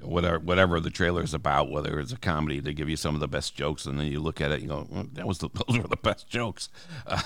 whatever 0.00 0.38
whatever 0.38 0.80
the 0.80 0.88
trailer 0.88 1.22
is 1.22 1.34
about, 1.34 1.70
whether 1.70 2.00
it's 2.00 2.10
a 2.10 2.16
comedy, 2.16 2.60
they 2.60 2.72
give 2.72 2.88
you 2.88 2.96
some 2.96 3.14
of 3.14 3.20
the 3.20 3.28
best 3.28 3.54
jokes, 3.54 3.84
and 3.84 4.00
then 4.00 4.06
you 4.06 4.18
look 4.18 4.40
at 4.40 4.52
it, 4.52 4.62
you 4.62 4.68
go, 4.68 4.86
well, 4.90 5.06
that 5.12 5.26
was 5.26 5.38
the, 5.40 5.50
those 5.68 5.76
were 5.76 5.86
the 5.86 5.98
best 5.98 6.30
jokes 6.30 6.70
uh, 7.06 7.20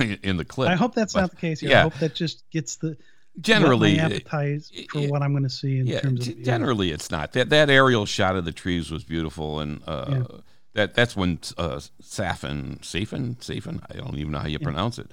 in 0.00 0.36
the 0.36 0.44
clip. 0.44 0.68
I 0.68 0.74
hope 0.74 0.96
that's 0.96 1.12
but, 1.12 1.20
not 1.20 1.30
the 1.30 1.36
case 1.36 1.60
here. 1.60 1.70
Yeah. 1.70 1.80
I 1.80 1.82
hope 1.82 1.94
that 2.00 2.16
just 2.16 2.50
gets 2.50 2.74
the 2.74 2.96
generally 3.40 4.00
appetite 4.00 4.64
for 4.90 4.98
it, 4.98 5.10
what 5.10 5.22
I'm 5.22 5.30
going 5.30 5.44
to 5.44 5.50
see 5.50 5.78
in 5.78 5.86
yeah, 5.86 6.00
terms 6.00 6.26
of 6.26 6.42
generally 6.42 6.90
it's 6.90 7.08
not 7.08 7.34
that 7.34 7.50
that 7.50 7.70
aerial 7.70 8.04
shot 8.04 8.34
of 8.34 8.44
the 8.44 8.52
trees 8.52 8.90
was 8.90 9.04
beautiful 9.04 9.60
and. 9.60 9.80
Uh, 9.86 10.06
yeah. 10.08 10.38
That, 10.74 10.92
that's 10.92 11.16
when 11.16 11.38
uh, 11.56 11.80
Safin, 12.02 12.80
Safin, 12.80 13.36
Safin, 13.36 13.80
I 13.90 13.96
don't 13.96 14.14
even 14.18 14.32
know 14.32 14.40
how 14.40 14.46
you 14.46 14.58
pronounce 14.58 14.98
it 14.98 15.10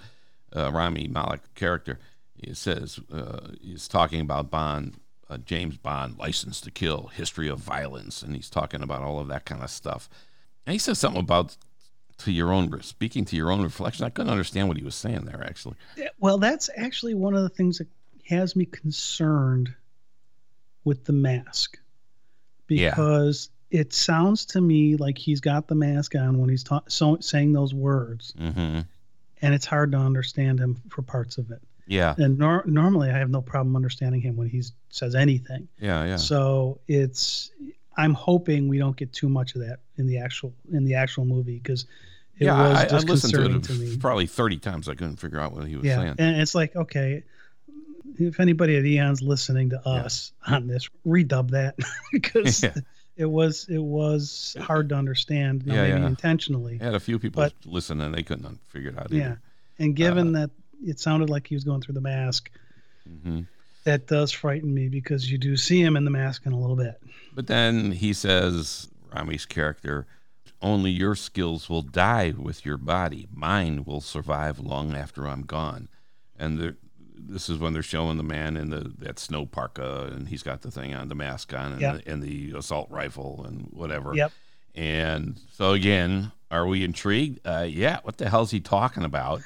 uh, 0.55 0.71
Rami 0.71 1.07
Malek 1.07 1.53
character, 1.55 1.99
he 2.35 2.53
says 2.53 2.99
uh, 3.11 3.49
he's 3.61 3.87
talking 3.87 4.21
about 4.21 4.51
Bond, 4.51 4.97
uh, 5.29 5.37
James 5.37 5.77
Bond, 5.77 6.17
License 6.17 6.61
to 6.61 6.71
Kill, 6.71 7.07
history 7.07 7.47
of 7.47 7.59
violence, 7.59 8.21
and 8.21 8.35
he's 8.35 8.49
talking 8.49 8.81
about 8.81 9.01
all 9.01 9.19
of 9.19 9.27
that 9.29 9.45
kind 9.45 9.63
of 9.63 9.69
stuff. 9.69 10.09
And 10.65 10.73
he 10.73 10.79
says 10.79 10.99
something 10.99 11.21
about 11.21 11.57
to 12.19 12.31
your 12.31 12.51
own 12.51 12.81
speaking 12.81 13.25
to 13.25 13.35
your 13.35 13.51
own 13.51 13.61
reflection. 13.61 14.05
I 14.05 14.09
couldn't 14.09 14.31
understand 14.31 14.67
what 14.67 14.77
he 14.77 14.83
was 14.83 14.95
saying 14.95 15.25
there 15.25 15.43
actually. 15.43 15.75
Well, 16.19 16.37
that's 16.37 16.69
actually 16.77 17.15
one 17.15 17.33
of 17.33 17.43
the 17.43 17.49
things 17.49 17.79
that 17.79 17.87
has 18.29 18.55
me 18.55 18.65
concerned 18.65 19.73
with 20.85 21.05
the 21.05 21.13
mask 21.13 21.79
because 22.67 23.49
yeah. 23.69 23.81
it 23.81 23.93
sounds 23.93 24.45
to 24.45 24.61
me 24.61 24.95
like 24.95 25.17
he's 25.17 25.41
got 25.41 25.67
the 25.67 25.75
mask 25.75 26.15
on 26.15 26.39
when 26.39 26.49
he's 26.49 26.63
ta- 26.63 26.83
so, 26.87 27.17
saying 27.19 27.53
those 27.53 27.73
words. 27.73 28.33
Mm-hmm 28.39 28.81
and 29.43 29.53
it's 29.53 29.65
hard 29.65 29.91
to 29.91 29.97
understand 29.97 30.59
him 30.59 30.81
for 30.89 31.01
parts 31.01 31.37
of 31.37 31.51
it. 31.51 31.61
Yeah. 31.85 32.15
And 32.17 32.39
nor- 32.39 32.63
normally 32.65 33.09
I 33.09 33.17
have 33.17 33.29
no 33.29 33.41
problem 33.41 33.75
understanding 33.75 34.21
him 34.21 34.37
when 34.37 34.49
he 34.49 34.63
says 34.89 35.15
anything. 35.15 35.67
Yeah, 35.79 36.05
yeah. 36.05 36.15
So 36.15 36.79
it's 36.87 37.51
I'm 37.97 38.13
hoping 38.13 38.69
we 38.69 38.79
don't 38.79 38.95
get 38.95 39.11
too 39.11 39.27
much 39.27 39.53
of 39.55 39.61
that 39.61 39.79
in 39.97 40.07
the 40.07 40.17
actual 40.17 40.53
in 40.71 40.85
the 40.85 40.95
actual 40.95 41.25
movie 41.25 41.59
because 41.59 41.83
it 42.39 42.45
yeah, 42.45 42.69
was 42.69 42.77
I, 42.91 42.95
I 42.95 42.99
listened 42.99 43.33
to 43.33 43.57
it 43.57 43.63
to 43.63 43.97
probably 43.99 44.27
30 44.27 44.57
times. 44.57 44.87
I 44.87 44.95
couldn't 44.95 45.17
figure 45.17 45.39
out 45.39 45.51
what 45.51 45.67
he 45.67 45.75
was 45.75 45.85
yeah, 45.85 45.97
saying. 45.97 46.15
And 46.17 46.41
it's 46.41 46.55
like, 46.55 46.75
okay, 46.75 47.23
if 48.17 48.39
anybody 48.39 48.77
at 48.77 48.85
Eon's 48.85 49.21
listening 49.21 49.69
to 49.71 49.87
us 49.87 50.31
yeah. 50.47 50.55
on 50.55 50.67
this, 50.67 50.89
redub 51.05 51.51
that 51.51 51.75
because 52.13 52.63
yeah 52.63 52.73
it 53.15 53.25
was 53.25 53.67
it 53.69 53.83
was 53.83 54.55
hard 54.59 54.89
to 54.89 54.95
understand, 54.95 55.63
yeah, 55.65 55.73
maybe 55.73 55.99
yeah. 55.99 56.07
intentionally. 56.07 56.79
I 56.81 56.85
had 56.85 56.95
a 56.95 56.99
few 56.99 57.19
people 57.19 57.43
but, 57.43 57.53
listen 57.65 58.01
and 58.01 58.13
they 58.13 58.23
couldn't 58.23 58.59
figure 58.67 58.89
it 58.89 58.97
out. 58.97 59.05
Either. 59.05 59.15
Yeah, 59.15 59.35
and 59.79 59.95
given 59.95 60.35
uh, 60.35 60.39
that 60.39 60.49
it 60.85 60.99
sounded 60.99 61.29
like 61.29 61.47
he 61.47 61.55
was 61.55 61.63
going 61.63 61.81
through 61.81 61.93
the 61.93 62.01
mask, 62.01 62.49
mm-hmm. 63.09 63.41
that 63.83 64.07
does 64.07 64.31
frighten 64.31 64.73
me 64.73 64.89
because 64.89 65.31
you 65.31 65.37
do 65.37 65.55
see 65.55 65.81
him 65.81 65.95
in 65.95 66.05
the 66.05 66.11
mask 66.11 66.45
in 66.45 66.51
a 66.51 66.59
little 66.59 66.75
bit. 66.75 67.01
But 67.33 67.47
then 67.47 67.91
he 67.91 68.13
says, 68.13 68.89
Rami's 69.13 69.45
character, 69.45 70.05
only 70.61 70.91
your 70.91 71.15
skills 71.15 71.69
will 71.69 71.81
die 71.81 72.33
with 72.37 72.65
your 72.65 72.77
body. 72.77 73.27
Mine 73.33 73.83
will 73.85 74.01
survive 74.01 74.59
long 74.59 74.95
after 74.95 75.27
I'm 75.27 75.43
gone. 75.43 75.89
And 76.37 76.59
there, 76.59 76.77
this 77.27 77.49
is 77.49 77.57
when 77.57 77.73
they're 77.73 77.81
showing 77.81 78.17
the 78.17 78.23
man 78.23 78.57
in 78.57 78.69
the 78.69 78.91
that 78.99 79.19
snow 79.19 79.45
parka 79.45 80.09
and 80.13 80.27
he's 80.27 80.43
got 80.43 80.61
the 80.61 80.71
thing 80.71 80.93
on, 80.93 81.07
the 81.07 81.15
mask 81.15 81.53
on, 81.53 81.73
and, 81.73 81.81
yep. 81.81 82.03
the, 82.03 82.11
and 82.11 82.23
the 82.23 82.53
assault 82.57 82.89
rifle 82.89 83.43
and 83.47 83.67
whatever. 83.71 84.13
Yep. 84.15 84.31
And 84.75 85.39
so 85.51 85.71
again, 85.71 86.31
are 86.51 86.65
we 86.65 86.83
intrigued? 86.83 87.39
Uh, 87.45 87.67
yeah. 87.67 87.99
What 88.03 88.17
the 88.17 88.29
hell 88.29 88.43
is 88.43 88.51
he 88.51 88.59
talking 88.59 89.03
about? 89.03 89.41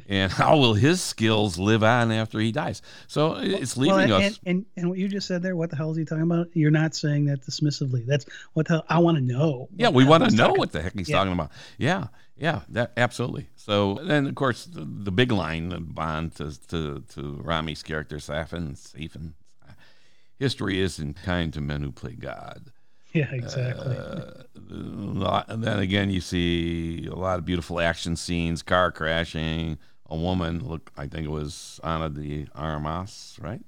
and 0.08 0.30
how 0.30 0.56
will 0.56 0.74
his 0.74 1.00
skills 1.00 1.58
live 1.58 1.82
on 1.82 2.10
after 2.10 2.38
he 2.38 2.52
dies? 2.52 2.82
So 3.06 3.36
it's 3.36 3.76
leaving 3.76 3.96
well, 3.96 4.04
and, 4.04 4.12
us. 4.12 4.40
And, 4.44 4.56
and 4.56 4.66
and 4.76 4.88
what 4.88 4.98
you 4.98 5.08
just 5.08 5.26
said 5.26 5.42
there, 5.42 5.56
what 5.56 5.70
the 5.70 5.76
hell 5.76 5.90
is 5.90 5.96
he 5.96 6.04
talking 6.04 6.24
about? 6.24 6.48
You're 6.54 6.70
not 6.70 6.94
saying 6.94 7.26
that 7.26 7.42
dismissively. 7.42 8.06
That's 8.06 8.26
what 8.54 8.66
the 8.66 8.74
hell 8.74 8.84
I 8.88 8.98
want 8.98 9.18
to 9.18 9.22
know. 9.22 9.68
Yeah, 9.76 9.88
we 9.88 10.04
want 10.04 10.24
to 10.24 10.34
know 10.34 10.48
talking. 10.48 10.58
what 10.58 10.72
the 10.72 10.82
heck 10.82 10.96
he's 10.96 11.08
yeah. 11.08 11.16
talking 11.16 11.32
about. 11.32 11.50
Yeah, 11.78 12.08
yeah, 12.36 12.60
that 12.70 12.92
absolutely. 12.96 13.48
So 13.56 13.98
then, 14.02 14.26
of 14.26 14.34
course, 14.34 14.64
the, 14.64 14.84
the 14.84 15.12
big 15.12 15.32
line, 15.32 15.68
the 15.68 15.80
Bond 15.80 16.34
to 16.36 16.58
to 16.68 17.02
to 17.14 17.40
Rami's 17.42 17.82
character, 17.82 18.16
Safin, 18.16 18.76
Safin. 18.76 19.34
History 20.38 20.80
isn't 20.80 21.22
kind 21.22 21.52
to 21.52 21.60
men 21.60 21.82
who 21.82 21.92
play 21.92 22.14
God. 22.14 22.72
Yeah, 23.14 23.30
exactly. 23.30 23.96
Uh, 23.96 25.44
then 25.54 25.78
again, 25.80 26.10
you 26.10 26.22
see 26.22 27.06
a 27.10 27.14
lot 27.14 27.38
of 27.38 27.44
beautiful 27.44 27.78
action 27.78 28.16
scenes, 28.16 28.62
car 28.62 28.90
crashing, 28.90 29.76
a 30.06 30.16
woman. 30.16 30.66
Look, 30.66 30.90
I 30.96 31.06
think 31.08 31.26
it 31.26 31.30
was 31.30 31.78
Ana 31.84 32.08
de 32.08 32.46
Armas, 32.54 33.38
right? 33.40 33.60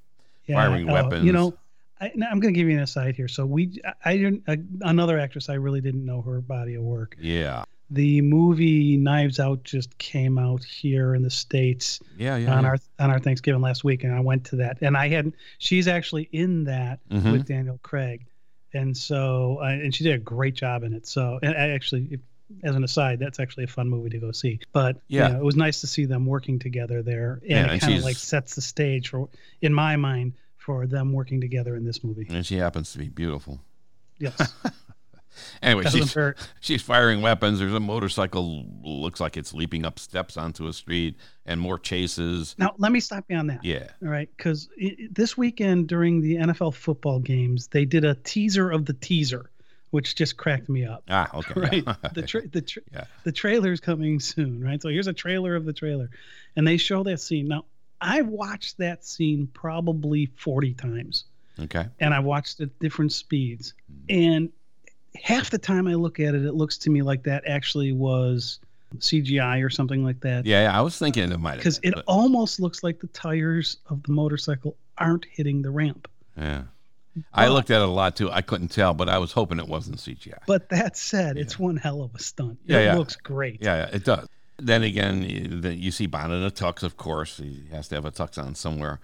Yeah, 0.46 0.56
Firing 0.56 0.88
uh, 0.88 0.94
weapons. 0.94 1.24
You 1.24 1.32
know, 1.32 1.54
I, 2.00 2.12
am 2.14 2.40
going 2.40 2.54
to 2.54 2.58
give 2.58 2.68
you 2.68 2.76
an 2.76 2.82
aside 2.82 3.16
here. 3.16 3.28
So 3.28 3.46
we, 3.46 3.80
I 4.04 4.16
didn't. 4.16 4.44
Uh, 4.46 4.56
another 4.82 5.18
actress, 5.18 5.48
I 5.48 5.54
really 5.54 5.80
didn't 5.80 6.04
know 6.04 6.22
her 6.22 6.40
body 6.40 6.74
of 6.74 6.82
work. 6.82 7.16
Yeah. 7.20 7.64
The 7.90 8.22
movie 8.22 8.96
Knives 8.96 9.38
Out 9.38 9.62
just 9.62 9.96
came 9.98 10.38
out 10.38 10.64
here 10.64 11.14
in 11.14 11.22
the 11.22 11.30
states. 11.30 12.00
Yeah, 12.16 12.36
yeah. 12.36 12.56
On 12.56 12.62
yeah. 12.64 12.70
our 12.70 12.78
on 12.98 13.10
our 13.10 13.20
Thanksgiving 13.20 13.60
last 13.60 13.84
week, 13.84 14.04
and 14.04 14.14
I 14.14 14.20
went 14.20 14.44
to 14.46 14.56
that, 14.56 14.78
and 14.80 14.96
I 14.96 15.08
had. 15.08 15.32
She's 15.58 15.86
actually 15.86 16.28
in 16.32 16.64
that 16.64 17.00
Mhm. 17.10 17.32
with 17.32 17.46
Daniel 17.46 17.78
Craig, 17.82 18.24
and 18.74 18.96
so 18.96 19.58
uh, 19.60 19.66
and 19.66 19.94
she 19.94 20.04
did 20.04 20.14
a 20.14 20.18
great 20.18 20.54
job 20.54 20.82
in 20.82 20.92
it. 20.92 21.06
So 21.06 21.38
and 21.42 21.54
I 21.54 21.70
actually, 21.70 22.08
if, 22.10 22.20
as 22.62 22.74
an 22.74 22.84
aside, 22.84 23.18
that's 23.18 23.40
actually 23.40 23.64
a 23.64 23.68
fun 23.68 23.88
movie 23.88 24.10
to 24.10 24.18
go 24.18 24.32
see. 24.32 24.60
But 24.72 25.00
Yeah. 25.08 25.28
you 25.28 25.32
know, 25.34 25.40
it 25.40 25.44
was 25.44 25.56
nice 25.56 25.80
to 25.80 25.86
see 25.86 26.04
them 26.04 26.26
working 26.26 26.58
together 26.58 27.02
there, 27.02 27.40
and 27.48 27.66
Yeah, 27.66 27.72
it 27.72 27.80
kind 27.80 27.96
of 27.96 28.02
like 28.04 28.16
sets 28.16 28.54
the 28.54 28.60
stage 28.60 29.08
for, 29.08 29.28
in 29.62 29.72
my 29.72 29.96
mind, 29.96 30.34
for 30.56 30.86
them 30.86 31.12
working 31.12 31.40
together 31.40 31.76
in 31.76 31.84
this 31.84 32.02
movie. 32.04 32.26
And 32.28 32.44
she 32.44 32.56
happens 32.56 32.92
to 32.92 32.98
be 32.98 33.08
beautiful. 33.08 33.60
Yes, 34.18 34.54
Anyway, 35.62 35.82
doesn't 35.84 36.00
she's 36.00 36.14
hurt. 36.14 36.38
she's 36.60 36.82
firing 36.82 37.22
weapons. 37.22 37.58
There's 37.58 37.72
a 37.72 37.80
motorcycle 37.80 38.64
looks 38.82 39.20
like 39.20 39.36
it's 39.36 39.52
leaping 39.54 39.84
up 39.84 39.98
steps 39.98 40.36
onto 40.36 40.66
a 40.68 40.72
street, 40.72 41.16
and 41.46 41.60
more 41.60 41.78
chases. 41.78 42.54
Now 42.58 42.74
let 42.78 42.92
me 42.92 43.00
stop 43.00 43.24
you 43.28 43.36
on 43.36 43.46
that. 43.48 43.64
Yeah. 43.64 43.88
All 44.02 44.08
right, 44.08 44.28
because 44.36 44.68
this 45.10 45.36
weekend 45.36 45.88
during 45.88 46.20
the 46.20 46.36
NFL 46.36 46.74
football 46.74 47.18
games, 47.20 47.68
they 47.68 47.84
did 47.84 48.04
a 48.04 48.14
teaser 48.14 48.70
of 48.70 48.86
the 48.86 48.92
teaser, 48.94 49.50
which 49.90 50.14
just 50.14 50.36
cracked 50.36 50.68
me 50.68 50.84
up. 50.84 51.02
Ah, 51.08 51.30
okay. 51.34 51.52
Right, 51.60 51.84
the 52.14 52.22
tra- 52.22 52.46
the 52.48 52.62
tra- 52.62 52.82
Yeah. 52.92 53.04
the 53.24 53.32
trailer's 53.32 53.80
coming 53.80 54.20
soon, 54.20 54.62
right? 54.62 54.80
So 54.80 54.88
here's 54.88 55.06
a 55.06 55.12
trailer 55.12 55.54
of 55.56 55.64
the 55.64 55.72
trailer, 55.72 56.10
and 56.56 56.66
they 56.66 56.76
show 56.76 57.02
that 57.04 57.20
scene. 57.20 57.48
Now 57.48 57.64
I've 58.00 58.28
watched 58.28 58.78
that 58.78 59.04
scene 59.04 59.46
probably 59.52 60.26
40 60.36 60.74
times, 60.74 61.24
okay. 61.58 61.86
and 62.00 62.12
I've 62.12 62.24
watched 62.24 62.60
at 62.60 62.78
different 62.78 63.12
speeds, 63.12 63.72
and 64.08 64.50
half 65.22 65.50
the 65.50 65.58
time 65.58 65.86
I 65.86 65.94
look 65.94 66.20
at 66.20 66.34
it, 66.34 66.44
it 66.44 66.54
looks 66.54 66.76
to 66.78 66.90
me 66.90 67.02
like 67.02 67.22
that 67.24 67.44
actually 67.46 67.92
was 67.92 68.58
CGI 68.98 69.64
or 69.64 69.70
something 69.70 70.04
like 70.04 70.20
that. 70.20 70.44
Yeah, 70.46 70.64
yeah. 70.64 70.78
I 70.78 70.80
was 70.80 70.98
thinking 70.98 71.30
it 71.30 71.40
might 71.40 71.56
because 71.56 71.80
it 71.82 71.94
but- 71.94 72.04
almost 72.06 72.60
looks 72.60 72.82
like 72.82 73.00
the 73.00 73.06
tires 73.08 73.78
of 73.88 74.02
the 74.04 74.12
motorcycle 74.12 74.76
aren't 74.98 75.24
hitting 75.26 75.62
the 75.62 75.70
ramp. 75.70 76.08
yeah. 76.36 76.62
I 77.32 77.46
looked 77.46 77.70
at 77.70 77.80
it 77.80 77.84
a 77.84 77.90
lot 77.90 78.16
too. 78.16 78.28
I 78.28 78.42
couldn't 78.42 78.68
tell, 78.72 78.92
but 78.92 79.08
I 79.08 79.18
was 79.18 79.30
hoping 79.30 79.60
it 79.60 79.68
wasn't 79.68 79.98
CGI. 79.98 80.38
But 80.48 80.68
that 80.70 80.96
said, 80.96 81.36
it's 81.36 81.56
one 81.56 81.76
hell 81.76 82.02
of 82.02 82.12
a 82.16 82.18
stunt. 82.18 82.58
Yeah, 82.66 82.78
it 82.78 82.84
yeah. 82.86 82.96
looks 82.96 83.14
great. 83.14 83.62
Yeah, 83.62 83.76
yeah, 83.76 83.94
it 83.94 84.04
does. 84.04 84.28
Then 84.58 84.82
again, 84.82 85.22
you, 85.22 85.70
you 85.70 85.90
see 85.92 86.06
Bond 86.06 86.32
in 86.32 86.42
a 86.42 86.50
tux, 86.50 86.82
of 86.82 86.96
course. 86.96 87.36
He 87.36 87.62
has 87.70 87.86
to 87.88 87.94
have 87.94 88.04
a 88.04 88.10
tux 88.10 88.36
on 88.36 88.56
somewhere. 88.56 88.98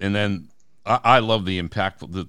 And 0.00 0.14
then 0.14 0.48
I, 0.86 1.00
I 1.04 1.18
love 1.18 1.44
the 1.44 1.60
impactful. 1.60 2.12
The, 2.12 2.28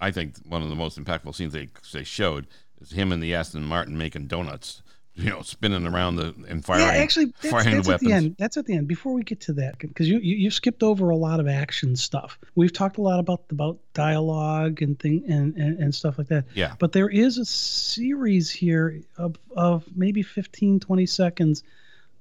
I 0.00 0.10
think 0.10 0.34
one 0.48 0.62
of 0.62 0.68
the 0.68 0.74
most 0.74 0.98
impactful 1.00 1.36
scenes 1.36 1.52
they 1.52 1.68
they 1.92 2.02
showed 2.02 2.48
is 2.82 2.92
him 2.92 3.12
and 3.12 3.22
the 3.22 3.34
Aston 3.34 3.64
Martin 3.64 3.96
making 3.96 4.26
donuts. 4.26 4.82
You 5.14 5.28
know, 5.28 5.42
spinning 5.42 5.86
around 5.86 6.16
the 6.16 6.34
and 6.48 6.64
firing. 6.64 6.86
yeah, 6.86 6.92
actually, 6.94 7.34
that's, 7.42 7.50
firing 7.50 7.76
that's 7.76 7.88
at 7.90 8.00
the 8.00 8.12
end. 8.12 8.34
That's 8.38 8.56
at 8.56 8.64
the 8.64 8.74
end. 8.74 8.88
Before 8.88 9.12
we 9.12 9.22
get 9.22 9.42
to 9.42 9.52
that, 9.52 9.78
because 9.78 10.08
you, 10.08 10.18
you 10.20 10.36
you 10.36 10.50
skipped 10.50 10.82
over 10.82 11.10
a 11.10 11.16
lot 11.16 11.38
of 11.38 11.46
action 11.46 11.96
stuff. 11.96 12.38
We've 12.54 12.72
talked 12.72 12.96
a 12.96 13.02
lot 13.02 13.20
about 13.20 13.42
about 13.50 13.78
dialogue 13.92 14.80
and 14.80 14.98
thing 14.98 15.24
and, 15.28 15.54
and 15.54 15.78
and 15.78 15.94
stuff 15.94 16.16
like 16.16 16.28
that. 16.28 16.46
Yeah. 16.54 16.76
But 16.78 16.92
there 16.92 17.10
is 17.10 17.36
a 17.36 17.44
series 17.44 18.50
here 18.50 19.02
of 19.18 19.36
of 19.54 19.84
maybe 19.94 20.22
15, 20.22 20.80
20 20.80 21.04
seconds 21.04 21.62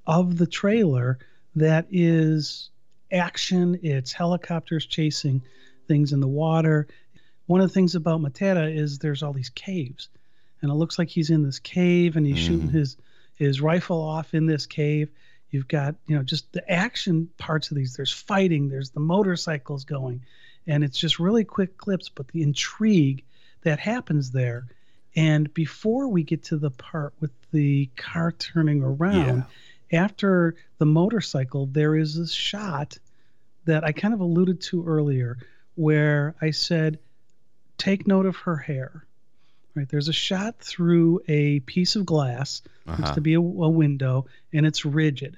of 0.06 0.38
the 0.38 0.48
trailer 0.48 1.18
that 1.56 1.88
is 1.92 2.72
action. 3.10 3.80
It's 3.84 4.12
helicopters 4.12 4.86
chasing 4.86 5.42
things 5.88 6.12
in 6.12 6.20
the 6.20 6.28
water. 6.28 6.88
One 7.46 7.62
of 7.62 7.68
the 7.68 7.74
things 7.74 7.96
about 7.96 8.22
Matera 8.22 8.74
is 8.74 9.00
there's 9.00 9.24
all 9.24 9.34
these 9.34 9.50
caves, 9.50 10.10
and 10.62 10.72
it 10.72 10.76
looks 10.76 11.00
like 11.00 11.10
he's 11.10 11.30
in 11.30 11.44
this 11.44 11.60
cave 11.60 12.16
and 12.18 12.26
he's 12.26 12.38
shooting 12.40 12.70
Mhm. 12.70 12.74
his 12.74 12.98
his 13.36 13.60
rifle 13.62 14.00
off 14.02 14.34
in 14.36 14.46
this 14.46 14.66
cave. 14.68 15.10
You've 15.50 15.68
got 15.68 15.96
you 16.08 16.16
know 16.16 16.24
just 16.24 16.52
the 16.54 16.70
action 16.72 17.28
parts 17.38 17.72
of 17.72 17.78
these. 17.78 17.96
There's 17.96 18.12
fighting. 18.12 18.70
There's 18.70 18.92
the 18.92 19.00
motorcycles 19.00 19.84
going, 19.84 20.22
and 20.68 20.84
it's 20.84 20.98
just 20.98 21.20
really 21.20 21.44
quick 21.44 21.78
clips. 21.78 22.08
But 22.10 22.28
the 22.30 22.44
intrigue 22.44 23.24
that 23.64 23.80
happens 23.80 24.32
there, 24.32 24.68
and 25.16 25.54
before 25.54 26.08
we 26.08 26.24
get 26.24 26.44
to 26.46 26.58
the 26.58 26.72
part 26.72 27.14
with 27.20 27.32
the 27.52 27.88
car 27.98 28.32
turning 28.32 28.82
around, 28.84 29.44
after 29.92 30.56
the 30.78 30.86
motorcycle, 30.86 31.66
there 31.66 31.96
is 31.98 32.18
a 32.18 32.28
shot 32.28 32.98
that 33.66 33.84
I 33.84 33.92
kind 33.92 34.14
of 34.14 34.20
alluded 34.22 34.62
to 34.62 34.86
earlier, 34.88 35.38
where 35.76 36.34
I 36.42 36.52
said, 36.52 36.98
take 37.78 38.08
note 38.08 38.26
of 38.26 38.36
her 38.38 38.56
hair. 38.56 39.06
Right, 39.74 39.88
there's 39.88 40.10
a 40.10 40.14
shot 40.14 40.60
through 40.60 41.22
a 41.30 41.62
piece 41.62 41.96
of 41.96 42.06
glass, 42.06 42.62
looks 42.86 43.00
Uh-huh. 43.02 43.14
to 43.16 43.22
be 43.22 43.36
a, 43.36 43.40
a 43.40 43.70
window, 43.70 44.26
and 44.52 44.66
it's 44.66 44.84
rigid, 44.84 45.38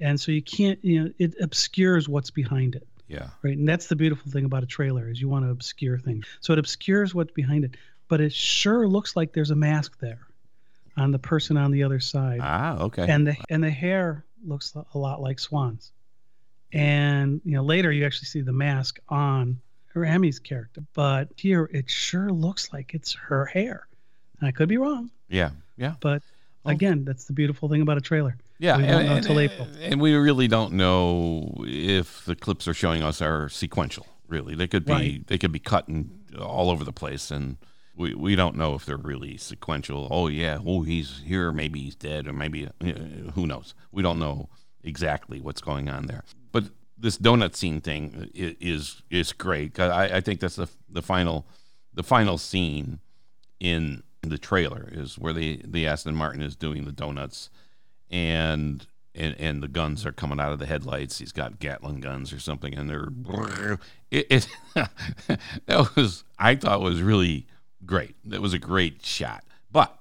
and 0.00 0.20
so 0.20 0.30
you 0.30 0.42
can't, 0.42 0.78
you 0.84 1.04
know, 1.04 1.10
it 1.18 1.34
obscures 1.40 2.08
what's 2.08 2.30
behind 2.30 2.76
it 2.76 2.86
Yeah. 3.08 3.30
right 3.42 3.56
and 3.56 3.66
that's 3.68 3.86
the 3.88 3.96
beautiful 3.96 4.30
thing 4.30 4.44
about 4.44 4.62
a 4.62 4.66
trailer 4.66 5.08
is 5.08 5.20
you 5.20 5.28
want 5.28 5.44
to 5.46 5.50
obscure 5.50 5.98
things 5.98 6.26
so 6.40 6.52
it 6.52 6.58
obscures 6.58 7.14
what's 7.14 7.32
behind 7.32 7.64
it 7.64 7.76
but 8.08 8.20
it 8.20 8.32
sure 8.32 8.86
looks 8.88 9.16
like 9.16 9.32
there's 9.32 9.50
a 9.52 9.56
mask 9.56 9.98
there 10.00 10.26
on 10.96 11.12
the 11.12 11.18
person 11.18 11.56
on 11.56 11.70
the 11.70 11.82
other 11.84 11.98
side 12.00 12.40
Ah, 12.42 12.78
okay. 12.84 13.06
and 13.08 13.26
the 13.26 13.36
and 13.48 13.62
the 13.64 13.70
hair 13.70 14.24
looks 14.44 14.74
a 14.94 14.98
lot 14.98 15.20
like 15.22 15.38
swans 15.38 15.92
and 16.72 17.40
you 17.44 17.52
know 17.54 17.62
later 17.62 17.90
you 17.92 18.04
actually 18.04 18.26
see 18.26 18.40
the 18.42 18.52
mask 18.52 18.98
on 19.08 19.60
Rami's 19.96 20.38
character 20.38 20.82
but 20.94 21.28
here 21.36 21.68
it 21.72 21.88
sure 21.90 22.30
looks 22.30 22.72
like 22.72 22.94
it's 22.94 23.14
her 23.14 23.46
hair 23.46 23.86
i 24.42 24.50
could 24.50 24.68
be 24.68 24.76
wrong 24.76 25.10
yeah. 25.28 25.50
Yeah. 25.76 25.94
but 26.00 26.22
again 26.64 27.04
that's 27.04 27.24
the 27.24 27.32
beautiful 27.32 27.68
thing 27.68 27.80
about 27.82 27.96
a 27.98 28.00
trailer 28.00 28.36
Yeah, 28.58 28.76
We 28.78 28.84
and, 28.84 29.06
know 29.08 29.14
and- 29.30 29.38
April. 29.38 29.68
and 29.80 30.00
we 30.00 30.14
really 30.14 30.48
don't 30.48 30.72
know 30.74 31.54
if 31.66 32.24
the 32.24 32.34
clips 32.36 32.66
are 32.68 32.74
showing 32.74 33.02
us 33.02 33.20
are 33.20 33.48
sequential. 33.48 34.06
Really, 34.28 34.54
they 34.56 34.66
could 34.66 34.84
be 34.84 34.92
Right. 34.92 35.26
they 35.26 35.38
could 35.38 35.52
be 35.52 35.58
cut 35.60 35.86
and 35.88 36.10
all 36.40 36.70
over 36.70 36.82
the 36.82 36.92
place, 36.92 37.30
and 37.30 37.58
we, 37.94 38.14
we 38.14 38.34
don't 38.34 38.56
know 38.56 38.74
if 38.74 38.84
they're 38.84 38.96
really 38.96 39.36
sequential. 39.36 40.08
Oh 40.10 40.26
yeah, 40.28 40.58
oh 40.66 40.82
he's 40.82 41.22
here, 41.24 41.52
maybe 41.52 41.80
he's 41.80 41.94
dead, 41.94 42.26
or 42.26 42.32
maybe 42.32 42.66
uh, 42.66 42.84
who 43.36 43.46
knows? 43.46 43.74
We 43.92 44.02
don't 44.02 44.18
know 44.18 44.48
exactly 44.82 45.40
what's 45.40 45.60
going 45.60 45.88
on 45.88 46.06
there. 46.06 46.24
But 46.50 46.64
this 46.98 47.18
donut 47.18 47.54
scene 47.54 47.80
thing 47.80 48.30
is 48.34 49.02
is 49.10 49.32
great. 49.32 49.78
I, 49.78 50.16
I 50.16 50.20
think 50.20 50.40
that's 50.40 50.56
the 50.56 50.68
the 50.88 51.02
final 51.02 51.46
the 51.92 52.02
final 52.02 52.38
scene 52.38 53.00
in 53.60 54.02
the 54.22 54.38
trailer 54.38 54.88
is 54.90 55.18
where 55.18 55.32
the 55.32 55.60
the 55.64 55.86
Aston 55.86 56.14
Martin 56.14 56.42
is 56.42 56.56
doing 56.56 56.84
the 56.84 56.92
donuts 56.92 57.50
and 58.10 58.86
and 59.14 59.34
and 59.38 59.62
the 59.62 59.68
guns 59.68 60.04
are 60.04 60.12
coming 60.12 60.38
out 60.40 60.52
of 60.52 60.58
the 60.58 60.66
headlights. 60.66 61.18
He's 61.18 61.32
got 61.32 61.58
Gatling 61.58 62.00
guns 62.00 62.32
or 62.32 62.38
something, 62.38 62.74
and 62.74 62.88
they're 62.88 63.08
it. 64.10 64.26
it 64.30 64.48
that 65.66 65.96
was 65.96 66.24
I 66.38 66.54
thought 66.54 66.80
was 66.80 67.02
really 67.02 67.46
great. 67.84 68.14
That 68.24 68.42
was 68.42 68.52
a 68.52 68.58
great 68.58 69.04
shot. 69.04 69.44
But 69.70 69.98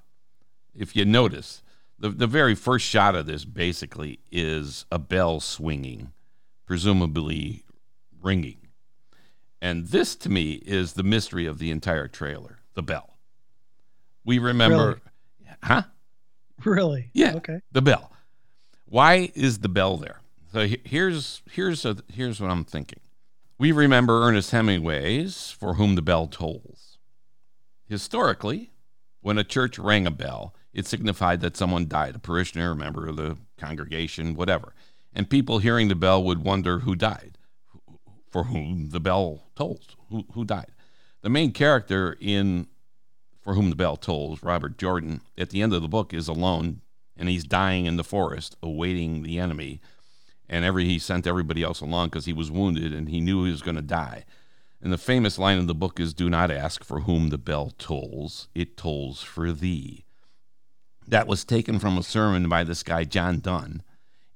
if 0.75 0.95
you 0.95 1.05
notice, 1.05 1.63
the 1.97 2.09
the 2.09 2.27
very 2.27 2.55
first 2.55 2.85
shot 2.85 3.15
of 3.15 3.25
this 3.25 3.45
basically 3.45 4.19
is 4.31 4.85
a 4.91 4.99
bell 4.99 5.39
swinging, 5.39 6.11
presumably 6.65 7.63
ringing, 8.21 8.57
and 9.61 9.87
this 9.87 10.15
to 10.17 10.29
me 10.29 10.53
is 10.65 10.93
the 10.93 11.03
mystery 11.03 11.45
of 11.45 11.59
the 11.59 11.71
entire 11.71 12.07
trailer. 12.07 12.59
The 12.73 12.83
bell. 12.83 13.17
We 14.25 14.39
remember, 14.39 14.77
Really? 14.87 14.99
huh? 15.63 15.83
really 16.63 17.09
Yeah. 17.13 17.35
okay 17.35 17.61
The 17.71 17.81
bell. 17.81 18.11
Why 18.85 19.31
is 19.35 19.59
the 19.59 19.69
bell 19.69 19.97
there? 19.97 20.21
So 20.51 20.67
here's 20.83 21.41
here's 21.51 21.85
a, 21.85 21.97
here's 22.11 22.39
what 22.39 22.49
I'm 22.51 22.63
thinking. 22.65 22.99
We 23.57 23.71
remember 23.71 24.21
Ernest 24.23 24.51
Hemingway's 24.51 25.51
"For 25.51 25.75
Whom 25.75 25.95
the 25.95 26.01
Bell 26.01 26.27
Tolls." 26.27 26.97
Historically, 27.87 28.71
when 29.21 29.37
a 29.37 29.43
church 29.43 29.77
rang 29.79 30.05
a 30.07 30.11
bell, 30.11 30.55
it 30.73 30.85
signified 30.87 31.41
that 31.41 31.55
someone 31.55 31.87
died, 31.87 32.15
a 32.15 32.19
parishioner, 32.19 32.71
a 32.71 32.75
member 32.75 33.07
of 33.07 33.15
the 33.15 33.37
congregation, 33.57 34.35
whatever. 34.35 34.73
And 35.15 35.29
people 35.29 35.59
hearing 35.59 35.87
the 35.87 35.95
bell 35.95 36.21
would 36.23 36.43
wonder 36.43 36.79
who 36.79 36.95
died, 36.95 37.37
for 38.29 38.43
whom 38.43 38.89
the 38.89 38.99
bell 38.99 39.47
tolls, 39.55 39.95
who, 40.09 40.25
who 40.33 40.45
died. 40.45 40.71
The 41.21 41.29
main 41.29 41.53
character 41.53 42.15
in 42.21 42.67
For 43.41 43.55
Whom 43.55 43.71
the 43.71 43.75
Bell 43.75 43.95
Tolls, 43.95 44.43
Robert 44.43 44.77
Jordan, 44.77 45.21
at 45.37 45.49
the 45.49 45.61
end 45.61 45.73
of 45.73 45.81
the 45.81 45.87
book 45.87 46.13
is 46.13 46.27
alone 46.27 46.81
and 47.17 47.29
he's 47.29 47.43
dying 47.43 47.85
in 47.85 47.97
the 47.97 48.03
forest 48.03 48.55
awaiting 48.61 49.23
the 49.23 49.39
enemy. 49.39 49.81
And 50.47 50.63
every 50.63 50.85
he 50.85 50.99
sent 50.99 51.25
everybody 51.25 51.63
else 51.63 51.81
along 51.81 52.09
because 52.09 52.25
he 52.25 52.33
was 52.33 52.51
wounded 52.51 52.93
and 52.93 53.09
he 53.09 53.21
knew 53.21 53.43
he 53.43 53.51
was 53.51 53.61
going 53.61 53.75
to 53.75 53.81
die. 53.81 54.25
And 54.81 54.93
the 54.93 54.97
famous 54.97 55.39
line 55.39 55.57
in 55.57 55.65
the 55.65 55.73
book 55.73 55.99
is 55.99 56.13
Do 56.13 56.29
not 56.29 56.51
ask 56.51 56.83
for 56.83 57.01
whom 57.01 57.29
the 57.29 57.37
bell 57.37 57.71
tolls, 57.77 58.47
it 58.53 58.77
tolls 58.77 59.23
for 59.23 59.51
thee. 59.51 60.05
That 61.07 61.27
was 61.27 61.43
taken 61.43 61.79
from 61.79 61.97
a 61.97 62.03
sermon 62.03 62.49
by 62.49 62.63
this 62.63 62.83
guy, 62.83 63.03
John 63.03 63.39
Donne. 63.39 63.81